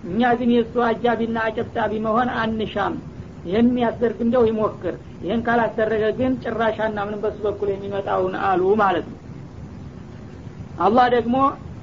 እኛ 0.08 0.32
ግን 0.40 0.50
የእሱ 0.56 0.76
አጃቢና 0.88 1.38
አጨብጫቢ 1.48 1.94
መሆን 2.06 2.30
አንሻም 2.42 2.96
ይህን 3.48 3.70
ያስደርግ 3.84 4.18
እንደው 4.26 4.44
ይሞክር 4.50 4.96
ይህን 5.24 5.42
ካላስደረገ 5.46 6.04
ግን 6.18 6.32
ጭራሽ 6.44 6.78
አናምንም 6.88 7.22
በሱ 7.24 7.38
በኩል 7.46 7.70
የሚመጣውን 7.74 8.34
አሉ 8.48 8.62
ማለት 8.82 9.06
ነው። 9.12 9.20
አላህ 10.86 11.06
ደግሞ 11.16 11.36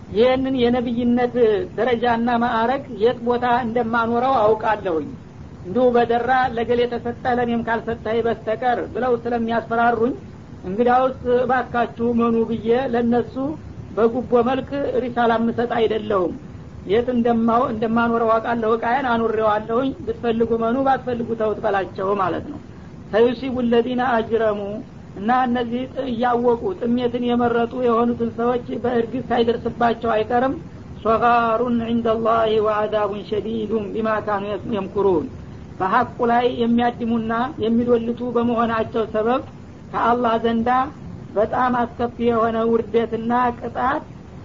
ይህንን 0.09 0.55
የነቢይነት 0.63 1.35
ደረጃና 1.77 2.31
ማዕረግ 2.43 2.85
የት 3.03 3.19
ቦታ 3.27 3.47
እንደማኖረው 3.67 4.35
አውቃለሁኝ። 4.43 5.09
እንዲሁ 5.67 5.85
በደራ 5.95 6.31
ለገሌ 6.57 6.81
ተሰጠ 6.93 7.25
ለእኔም 7.39 7.63
ካልሰጠህ 7.69 8.17
በስተቀር 8.27 8.81
ብለው 8.95 9.13
ስለሚያስፈራሩኝ 9.23 10.15
እንግዲያውስ 10.65 11.21
እባካችሁ 11.43 12.09
መኑ 12.21 12.37
ብዬ 12.51 12.69
ለነሱ 12.95 13.35
በጉቦ 13.97 14.33
መልክ 14.49 14.71
ሪሳላ 15.03 15.33
ምሰጥ 15.43 15.71
አይደለሁም። 15.79 16.35
የት 16.87 17.09
እንደማው 17.15 17.63
እንደማኖረው 17.73 18.31
አውቃለሁ 18.35 18.71
እቃዬን 18.77 19.07
አኑሬዋለሁኝ 19.13 19.91
ብትፈልጉ 20.07 20.51
መኑ 20.65 20.77
ባትፈልጉ 20.87 21.29
ተውት 21.41 21.59
በላቸው 21.65 22.09
ማለት 22.23 22.47
ነው። 22.53 22.59
ሰዩሲቡ 23.13 23.57
ለዚነ 23.73 24.03
አጅረሙ 24.15 24.61
እና 25.15 25.31
እነዚህ 25.47 25.83
እያወቁ 26.05 26.63
ጥሜትን 26.81 27.25
የመረጡ 27.29 27.75
የሆኑትን 27.87 28.31
ሰዎች 28.39 28.67
በእርግጥ 28.85 29.23
ሳይደርስባቸው 29.29 30.11
አይቀርም። 30.15 30.55
ሶጋሩን 31.05 31.77
ዕንደ 31.89 32.09
ላህ 32.19 32.53
ወአዛቡን 32.67 33.23
ሸዲዱን 33.31 33.87
ቢማ 33.95 34.11
ካኑ 34.27 34.45
የምኩሩን። 34.77 35.27
በሀቁ 35.79 36.17
ላይ 36.31 36.47
የሚያድሙና 36.63 37.33
የሚዶልቱ 37.65 38.21
በመሆናቸው 38.37 39.05
ሰበብ 39.15 39.43
ከአላህ 39.93 40.35
ዘንዳ 40.45 40.69
በጣም 41.35 41.73
አስከፊ 41.81 42.17
የሆነ 42.29 42.57
ውርደትና 42.71 43.33
ቅጣት 43.59 44.05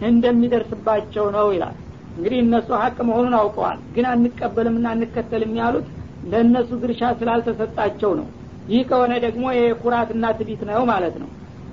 እንደሚደርስባቸው 0.09 1.25
ነው 1.35 1.47
ይላል። 1.55 1.75
እንግዲህ 2.15 2.39
እነሱ 2.43 2.69
ሀቅ 2.81 2.97
መሆኑን 3.09 3.35
አውቀዋል። 3.39 3.79
ግን 3.95 4.05
አንቀበልምና 4.11 4.85
አንከተልም 4.95 5.53
ያሉት 5.59 5.87
ለእነሱ 6.31 6.69
ድርሻ 6.81 7.01
ስላልተሰጣቸው 7.19 8.11
ነው 8.19 8.27
ይህ 8.72 8.82
ከሆነ 8.90 9.12
ደግሞ 9.26 9.44
የኩራትና 9.56 10.24
ትቢት 10.38 10.62
ነው 10.70 10.82
ማለት 10.92 11.16
ነው 11.22 11.30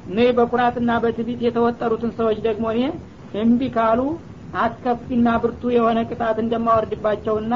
እነህ 0.10 0.30
በኩራትና 0.38 0.92
በትቢት 1.04 1.42
የተወጠሩትን 1.48 2.12
ሰዎች 2.20 2.40
ደግሞ 2.48 2.66
እኔ 2.76 2.82
እምቢ 3.44 3.62
ካሉ 3.76 4.00
አስከፊና 4.64 5.28
ብርቱ 5.44 5.64
የሆነ 5.76 6.00
ቅጣት 6.10 6.38
እንደማወርድባቸውና 6.44 7.54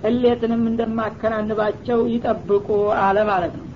ቅሌትንም 0.00 0.62
እንደማከናንባቸው 0.70 2.00
ይጠብቁ 2.14 2.68
አለ 3.04 3.18
ማለት 3.32 3.54
ነው 3.60 3.66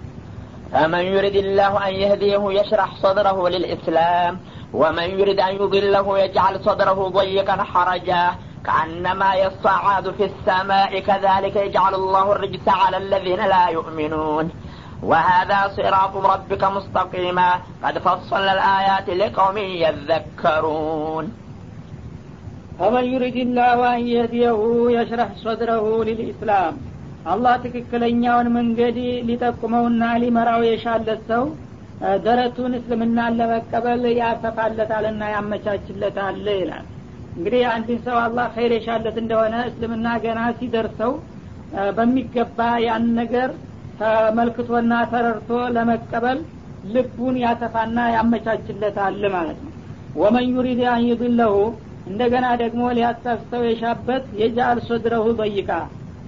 فمن 0.73 1.05
يرد 1.15 1.37
الله 1.37 1.73
أن 1.89 1.93
يهديه 1.95 2.43
يشرح 2.59 2.91
صدره 2.97 3.39
للإسلام 3.49 4.33
ومن 4.75 5.09
يرد 5.21 5.41
أن 5.41 5.53
يضله 5.55 6.07
يجعل 6.19 6.55
صدره 6.61 6.99
ضيقا 7.11 7.57
حرجا 7.65 8.25
كأنما 8.65 9.31
يصعد 9.37 10.05
في 10.11 10.25
السماء 10.25 10.91
كذلك 11.01 11.55
يجعل 11.57 11.93
الله 11.95 12.27
الرجس 12.33 12.67
على 12.83 12.97
الذين 12.97 13.41
لا 13.47 13.65
يؤمنون 13.69 14.45
وهذا 15.03 15.61
صراط 15.77 16.15
ربك 16.33 16.63
مستقيما 16.77 17.49
قد 17.85 17.95
فصلنا 17.99 18.53
الآيات 18.53 19.09
لقوم 19.21 19.57
يذكرون 19.85 21.27
ፈመን 22.79 23.05
ዩሪድ 23.13 23.37
ላሁ 23.59 23.79
አን 23.91 24.01
የህዲየሁ 24.13 24.59
የሽረህ 24.95 25.31
ሶድረሁ 25.45 25.85
ሊልኢስላም 26.09 26.75
አላህ 27.33 27.55
ትክክለኛውን 27.63 28.49
መንገድ 28.57 28.97
ሊጠቁመውና 29.29 30.03
ሊመራው 30.23 30.61
የሻለት 30.67 31.23
ሰው 31.31 31.45
ደረቱን 32.27 32.73
እስልምናን 32.79 33.37
ለመቀበል 33.39 34.03
ያሰፋለታልና 34.21 35.23
ያመቻችለታል 35.35 36.37
ይላል 36.61 36.85
እንግዲህ 37.37 37.63
አንድን 37.75 37.99
ሰው 38.07 38.19
አላህ 38.27 38.47
ኸይር 38.57 38.75
የሻለት 38.77 39.17
እንደሆነ 39.23 39.55
እስልምና 39.71 40.09
ገና 40.25 40.43
ሲደርሰው 40.61 41.15
በሚገባ 41.97 42.59
ያን 42.87 43.07
ነገር 43.21 43.49
ተመልክቶና 44.02 44.94
ተረድቶ 45.12 45.50
ለመቀበል 45.76 46.40
ልቡን 46.94 47.36
ያሰፋና 47.44 47.98
ያመቻችለታል 48.16 49.24
ማለት 49.36 49.60
ነው። 49.66 49.72
ወመን 50.16 50.46
ዩሪድ 50.54 50.80
አን 50.92 51.04
ዩድለሁ 51.10 51.54
እንደገና 52.08 52.48
ደግሞ 52.62 52.84
ሊያሳስተው 52.98 53.62
የሻበት 53.68 54.24
የጃአል 54.40 54.80
ሶድረሁ 54.88 55.26
በይቃ 55.40 55.70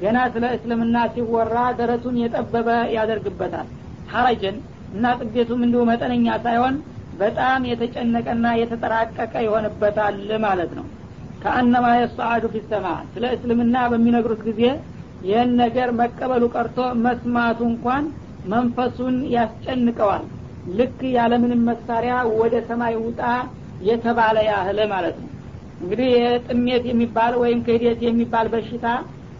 ገና 0.01 0.19
ስለ 0.33 0.45
እስልምና 0.55 0.97
ሲወራ 1.13 1.57
ደረቱን 1.79 2.15
የጠበበ 2.21 2.67
ያደርግበታል። 2.95 3.67
ሐረጅን 4.13 4.55
እና 4.93 5.13
ጥቤቱም 5.21 5.61
እንዲሁ 5.65 5.81
መጠነኛ 5.89 6.27
ሳይሆን 6.45 6.75
በጣም 7.19 7.61
የተጨነቀና 7.69 8.45
የተጠራቀቀ 8.59 9.33
ይሆንበታል 9.45 10.15
ማለት 10.45 10.71
ነው። 10.79 10.85
ከአነማ 11.43 11.85
የሰዓዱ 11.97 12.43
ፊሰማ 12.53 12.85
ስለ 13.13 13.25
እስልምና 13.35 13.77
በሚነግሩት 13.91 14.41
ጊዜ 14.49 14.61
ይህን 15.23 15.51
ነገር 15.61 15.89
መቀበሉ 15.99 16.43
ቀርቶ 16.55 16.77
መስማቱ 17.05 17.59
እንኳን 17.71 18.05
መንፈሱን 18.53 19.17
ያስጨንቀዋል። 19.35 20.23
ልክ 20.77 20.99
ያለምንም 21.17 21.61
መሳሪያ 21.69 22.13
ወደ 22.39 22.55
ሰማይ 22.69 22.95
ውጣ 23.03 23.21
የተባለ 23.87 24.37
ያህል 24.49 24.79
ማለት 24.93 25.15
ነው። 25.21 25.29
እንግዲህ 25.81 26.11
ጥሜት 26.47 26.83
የሚባል 26.89 27.33
ወይም 27.41 27.61
ክህደት 27.65 28.01
የሚባል 28.05 28.47
በሽታ 28.53 28.85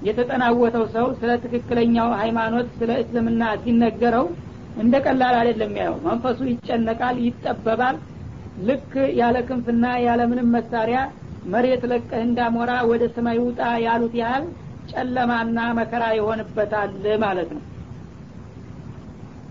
የተጠናወተው 0.08 0.86
ሰው 0.96 1.06
ስለ 1.20 1.32
ትክክለኛው 1.44 2.10
ሃይማኖት 2.22 2.70
ስለ 2.80 2.92
እስልምና 3.04 3.44
ሲነገረው 3.64 4.26
እንደ 4.82 4.94
ቀላል 5.06 5.36
አይደለም 5.42 5.74
ያየው 5.80 5.96
መንፈሱ 6.08 6.40
ይጨነቃል 6.52 7.18
ይጠበባል። 7.26 7.98
ልክ 8.68 8.92
ያለ 9.20 9.38
ክንፍና 9.48 9.86
ያለ 10.06 10.22
ምንም 10.32 10.50
መሳሪያ 10.56 11.00
መሬት 11.54 11.84
ለቀህ 11.92 12.22
እንዳሞራ 12.28 12.72
ወደ 12.92 13.04
ሰማይ 13.16 13.38
ውጣ 13.46 13.62
ያሉት 13.86 14.14
ያህል 14.22 14.44
ጨለማና 14.94 15.60
መከራ 15.78 16.04
ይሆንበታል 16.18 16.92
ማለት 17.24 17.50
ነው። 17.56 17.64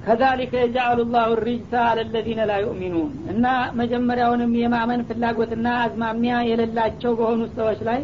ከዛሊከ 0.05 0.53
የጃአሉ 0.61 1.01
ላሁ 1.13 1.33
ሪጅሳ 1.43 1.73
አለለዚነ 1.89 2.41
ላ 2.49 2.55
ዩእሚኑን 2.63 3.11
እና 3.33 3.45
መጀመሪያውንም 3.81 4.53
የማመን 4.61 5.03
ፍላጎትና 5.09 5.69
አዝማሚያ 5.83 6.35
የሌላቸው 6.49 7.13
በሆኑ 7.19 7.43
ሰዎች 7.55 7.81
ላይ 7.89 8.01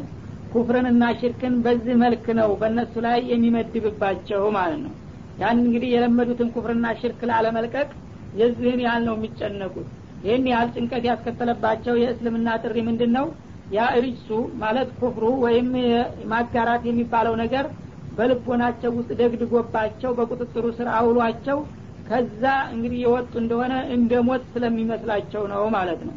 ኩፍርንና 0.52 1.04
ሽርክን 1.20 1.54
በዚህ 1.64 1.96
መልክ 2.02 2.26
ነው 2.38 2.50
በእነሱ 2.60 2.94
ላይ 3.06 3.18
የሚመድብባቸው 3.32 4.44
ማለት 4.56 4.80
ነው። 4.84 4.92
ያን 5.40 5.58
እንግዲህ 5.64 5.90
የለመዱትን 5.94 6.48
ኩፍርና 6.54 6.86
ሽርክ 7.00 7.20
ላለመልቀቅ 7.30 7.88
የዚህን 8.38 8.80
ያህል 8.86 9.02
ነው 9.08 9.14
የሚጨነቁት። 9.18 9.88
ይህን 10.24 10.46
ያህል 10.52 10.70
ጭንቀት 10.76 11.04
ያስከተለባቸው 11.08 11.94
የእስልምና 12.00 12.56
ጥሪ 12.62 12.78
ምንድን 12.88 13.12
ነው 13.18 13.26
ያ 13.72 13.86
ሪጅሱ 13.96 14.28
ማለት 14.62 14.88
ኩፍሩ 14.98 15.24
ወይም 15.44 15.68
ማጋራት 16.32 16.82
የሚባለው 16.88 17.34
ነገር 17.42 17.64
በልቦናቸው 18.16 18.90
ውስጥ 18.98 19.10
ደግድጎባቸው 19.20 20.10
በቁጥጥሩ 20.18 20.64
ስር 20.78 20.88
አውሏቸው 20.98 21.58
ከዛ 22.08 22.42
እንግዲህ 22.74 22.98
የወጡ 23.02 23.32
እንደሆነ 23.42 23.74
እንደ 23.96 24.12
ሞት 24.28 24.44
ስለሚመስላቸው 24.52 25.42
ነው 25.52 25.62
ማለት 25.76 26.00
ነው። 26.08 26.14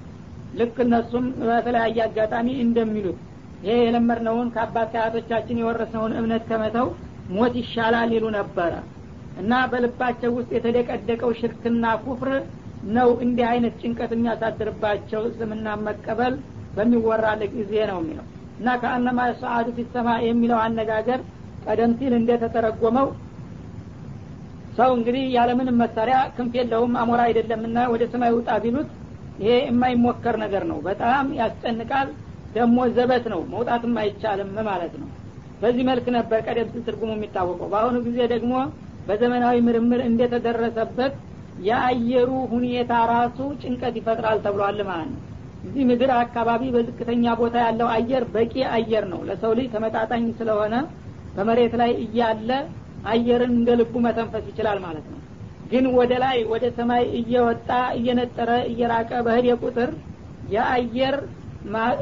ልክ 0.53 0.77
እነሱም 0.85 1.25
በተለያየ 1.41 1.99
አጋጣሚ 2.05 2.47
እንደሚሉት 2.63 3.19
ይሄ 3.63 3.75
የለመድነውን 3.81 4.47
ከአባት 4.53 4.87
ከአያቶቻችን 4.93 5.59
የወረስነውን 5.61 6.15
እምነት 6.19 6.43
ከመተው 6.49 6.87
ሞት 7.35 7.53
ይሻላል 7.61 8.09
ይሉ 8.15 8.25
ነበረ። 8.37 8.73
እና 9.41 9.53
በልባቸው 9.71 10.31
ውስጥ 10.37 10.49
የተደቀደቀው 10.55 11.31
ሽርክና 11.39 11.85
ኩፍር 12.03 12.31
ነው 12.91 13.09
እንዲህ 13.25 13.45
አይነት 13.51 13.75
ጭንቀት 13.81 14.11
የሚያሳድርባቸው። 14.15 15.21
እስልምና 15.29 15.75
መቀበል 15.85 16.33
በሚወራል 16.75 17.41
ጊዜ 17.53 17.73
ነው 17.89 17.99
የሚለው። 18.01 18.25
እና 18.59 18.69
ከአነማ 18.81 19.19
ሰአዱ 19.39 19.67
ፊሰማ 19.77 20.09
የሚለው 20.25 20.59
አነጋገር 20.63 21.19
ቀደም 21.65 21.91
ሲል 21.99 22.13
እንደተተረጎመው 22.17 23.07
ሰው 24.77 24.89
እንግዲህ 24.97 25.23
ያለምንም 25.35 25.79
መሳሪያ 25.83 26.17
ክንፍ 26.35 26.53
የለውም 26.59 26.93
አሞራ 27.01 27.21
አይደለምና 27.27 27.79
ወደ 27.93 28.03
ሰማይ 28.13 28.31
ውጣ 28.37 28.51
ቢሉት 28.63 28.89
ይሄ 29.39 29.53
የማይሞከር 29.63 30.35
ነገር 30.43 30.63
ነው። 30.71 30.77
በጣም 30.87 31.25
ያስጨንቃል 31.39 32.07
ደግሞ 32.53 32.77
ዘበት 32.95 33.25
ነው 33.33 33.41
መውጣትም 33.53 33.97
አይቻልም 34.01 34.53
ማለት 34.69 34.93
ነው። 35.01 35.09
በዚህ 35.61 35.83
መልክ 35.89 36.05
ነበር 36.17 36.39
ቀደም 36.47 36.69
ሲል 36.71 36.83
ትርጉሙ 36.87 37.11
የሚታወቀው። 37.15 37.67
በአሁኑ 37.73 37.97
ጊዜ 38.07 38.19
ደግሞ 38.33 38.53
በዘመናዊ 39.07 39.57
ምርምር 39.67 40.01
እንደተደረሰበት 40.07 41.13
የአየሩ 41.61 42.29
ሁኔታ 42.53 42.93
ራሱ 43.11 43.39
ጭንቀት 43.61 43.95
ይፈጥራል 43.99 44.37
ተብሏል 44.45 44.79
ማለት 44.89 45.09
ነው 45.13 45.21
እዚህ 45.63 45.83
ምድር 45.89 46.11
አካባቢ 46.17 46.63
በዝቅተኛ 46.75 47.33
ቦታ 47.39 47.55
ያለው 47.65 47.87
አየር 47.95 48.23
በቂ 48.33 48.53
አየር 48.75 49.03
ነው። 49.11 49.19
ለሰው 49.27 49.51
ልጅ 49.57 49.67
ተመጣጣኝ 49.75 50.25
ስለሆነ 50.39 50.75
በመሬት 51.35 51.73
ላይ 51.81 51.91
እያለ 52.05 52.49
አየርን 53.11 53.53
እንደ 53.57 53.69
ልቡ 53.79 53.93
መተንፈስ 54.05 54.45
ይችላል 54.51 54.79
ማለት 54.85 55.05
ነው። 55.11 55.19
ግን 55.71 55.85
ወደ 55.97 56.13
ላይ 56.23 56.37
ወደ 56.51 56.65
ሰማይ 56.77 57.03
እየወጣ 57.19 57.69
እየነጠረ 57.97 58.51
እየራቀ 58.71 59.11
በህድ 59.27 59.47
ቁጥር 59.63 59.91
የአየር 60.51 61.15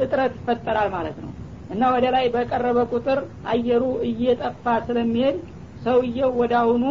እጥረት 0.04 0.34
ይፈጠራል 0.38 0.88
ማለት 0.96 1.16
ነው። 1.24 1.30
እና 1.70 1.82
ወደ 1.94 2.06
ላይ 2.14 2.24
በቀረበ 2.34 2.78
ቁጥር 2.92 3.18
አየሩ 3.50 3.82
እየጠፋ 4.08 4.64
ስለሚሄድ 4.86 5.36
ሰውየው 5.84 6.30
ወደ 6.40 6.54
አሁኑ 6.62 6.84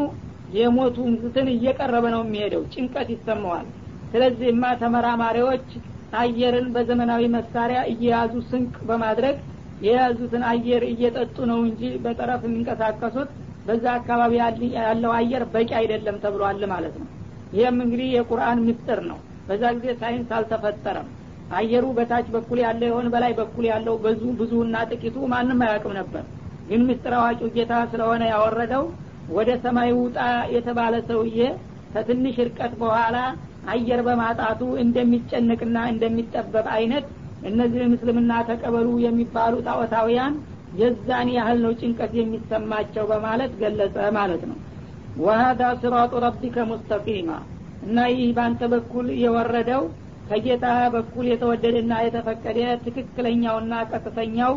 የሞቱ 0.53 0.97
እንስትን 1.09 1.47
እየቀረበ 1.53 2.05
ነው 2.15 2.21
የሚሄደው። 2.25 2.61
ጭንቀት 2.73 3.09
ይሰማዋል። 3.15 3.67
ስለዚህማ 4.11 4.63
ተመራማሪዎች 4.81 5.67
አየርን 6.17 6.67
በዘመናዊ 6.75 7.23
መሳሪያ 7.35 7.79
እየያዙ 7.91 8.33
ስንቅ 8.49 8.75
በማድረግ 8.89 9.37
የያዙትን 9.81 10.43
አየር 10.49 10.83
እየጠጡ 10.89 11.37
ነው 11.51 11.59
እንጂ 11.67 11.81
በጠረፍ 12.03 12.41
የሚንቀሳቀሱት 12.47 13.29
በዛ 13.65 13.85
አካባቢ 13.97 14.33
ያለው 14.79 15.11
አየር 15.17 15.43
በቂ 15.53 15.69
አይደለም 15.79 16.17
ተብሏል 16.23 16.63
ማለት 16.73 16.95
ነው። 17.01 17.07
ይህም 17.53 17.77
እንግዲህ 17.85 18.07
የቁርአን 18.15 18.59
ምስጢር 18.67 18.99
ነው። 19.09 19.19
በዛ 19.47 19.63
ጊዜ 19.77 19.93
ሳይንስ 20.01 20.29
አልተፈጠረም። 20.37 21.07
አየሩ 21.51 21.85
በታች 21.97 22.27
በኩል 22.33 22.59
ያለ 22.63 22.81
የሆን 22.89 23.07
በላይ 23.13 23.31
በኩል 23.39 23.65
ያለው 23.71 23.95
ብዙ 24.03 24.23
ብዙና 24.39 24.75
ጥቂቱ 24.91 25.17
ማንም 25.31 25.61
አያውቅም 25.65 25.93
ነበር። 25.99 26.25
ግን 26.67 26.81
ምስጢር 26.89 27.13
አዋቂው 27.19 27.49
ጌታ 27.55 27.73
ስለሆነ 27.91 28.23
ያወረደው 28.31 28.83
ወደ 29.29 29.49
ሰማይ 29.63 29.89
ውጣ 29.97 30.17
የተባለ 30.55 30.95
ሰውዬ 31.09 31.39
ከትንሽ 31.93 32.35
እርቀት 32.43 32.73
በኋላ 32.81 33.17
አየር 33.69 34.01
በማጣቱ 34.07 34.61
እንደሚጨንቅና 34.83 35.77
እንደሚጠበብ 35.91 36.67
አይነት 36.75 37.05
እነዚህ 37.43 37.83
ምስልምና 37.91 38.31
ተቀበሉ 38.49 38.87
የሚባሉ 39.03 39.55
ጣዖታውያን 39.67 40.33
የዛን 40.73 41.29
ያህል 41.35 41.57
ነው 41.65 41.71
ጭንቀት 41.79 42.11
የሚሰማቸው 42.17 43.05
በማለት 43.11 43.53
ገለጸ 43.61 43.97
ማለት 44.17 44.43
ነው። 44.49 44.57
ወሀዳ 45.19 45.61
ስራጡ 45.81 46.11
ረቢከ 46.25 46.65
ሙስተቂማ 46.69 47.29
እና 47.83 47.97
ይህ 48.11 48.29
በአንተ 48.37 48.61
በኩል 48.73 49.07
የወረደው 49.23 49.83
ከጌታ 50.29 50.65
በኩል 50.95 51.25
የተወደደና 51.29 51.93
የተፈቀደ 52.05 52.57
ትክክለኛውና 52.85 53.73
ቀጥተኛው 53.91 54.53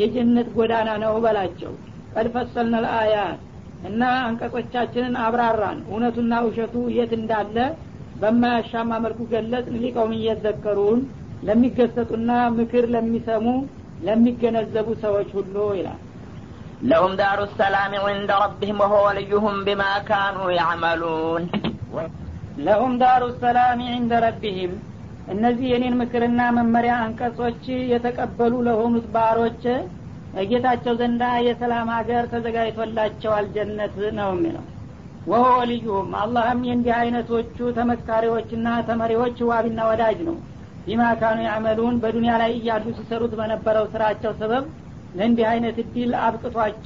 የጀነት 0.00 0.48
ጎዳና 0.56 0.90
ነው 1.04 1.14
በላቸው። 1.24 1.72
ቀድ 2.14 2.26
ፈሰልነ 2.34 2.76
ልአያት 2.84 3.40
እና 3.88 4.02
አንቀጾቻችንን 4.26 5.14
አብራራን። 5.24 5.80
እውነቱና 5.88 6.34
ውሸቱ 6.46 6.76
የት 6.96 7.12
እንዳለ 7.18 7.56
በማያሻማ 8.20 8.90
መልኩ 9.04 9.20
ገለጽ። 9.32 9.66
ሊቀውም 9.76 10.12
እየዘከሩን 10.16 11.00
ለሚገሰጡና 11.46 12.28
ምክር 12.56 12.84
ለሚሰሙ 12.94 13.46
ለሚገነዘቡ 14.06 14.88
ሰዎች 15.02 15.28
ሁሉ 15.38 15.56
ይላል። 15.78 16.00
ለሁም 16.82 17.12
ዳሩ 17.20 17.40
ሰላም 17.58 17.92
ዕንደ 18.06 18.30
ረቢህም 18.42 18.80
ወሆ 18.82 18.94
ወልዩሁም 19.06 19.56
ቢማ 19.66 19.82
ካኑ 20.08 20.38
ያዕመሉን። 20.58 21.44
ለሁም 22.66 22.92
ዳሩ 23.02 23.22
ሰላም 23.42 23.80
ዕንደ 23.94 24.12
ረቢህም 24.24 24.74
እነዚህ 25.28 25.66
የኔን 25.70 25.94
ምክርና 26.00 26.40
መመሪያ 26.56 26.94
አንቀጾች 27.04 27.62
የተቀበሉ 27.92 28.54
ለሆኑት 28.66 29.06
ባሮች 29.14 29.62
እጌታቸው 30.42 30.94
ዘንዳ 31.00 31.22
የሰላም 31.46 31.88
ሀገር 31.96 32.24
ተዘጋጅቶላቸዋል 32.32 33.46
ጀነት 33.54 33.94
ነው 34.18 34.30
የሚለው። 34.34 34.64
ወሆ 35.26 35.44
ወልዩሁም 35.58 36.10
አላህም 36.20 36.60
የእንዲህ 36.66 36.92
አይነቶቹ 36.98 37.56
ተመካሪዎችና 37.78 38.66
ተመሪዎች 38.88 39.38
ዋቢና 39.48 39.80
ወዳጅ 39.88 40.18
ነው። 40.28 40.36
ቢማ 40.86 41.02
ካኑ 41.20 41.38
ያዕመሉን 41.46 41.94
በዱንያ 42.02 42.34
ላይ 42.42 42.52
እያሉ 42.58 42.84
ሲሰሩት 42.98 43.32
በነበረው 43.38 43.86
ስራቸው 43.94 44.32
ሰበብ 44.40 44.66
ለእንዲህ 45.14 45.46
አይነት 45.52 45.76
እድል 45.82 46.12
አብቅቷቸው 46.24 46.82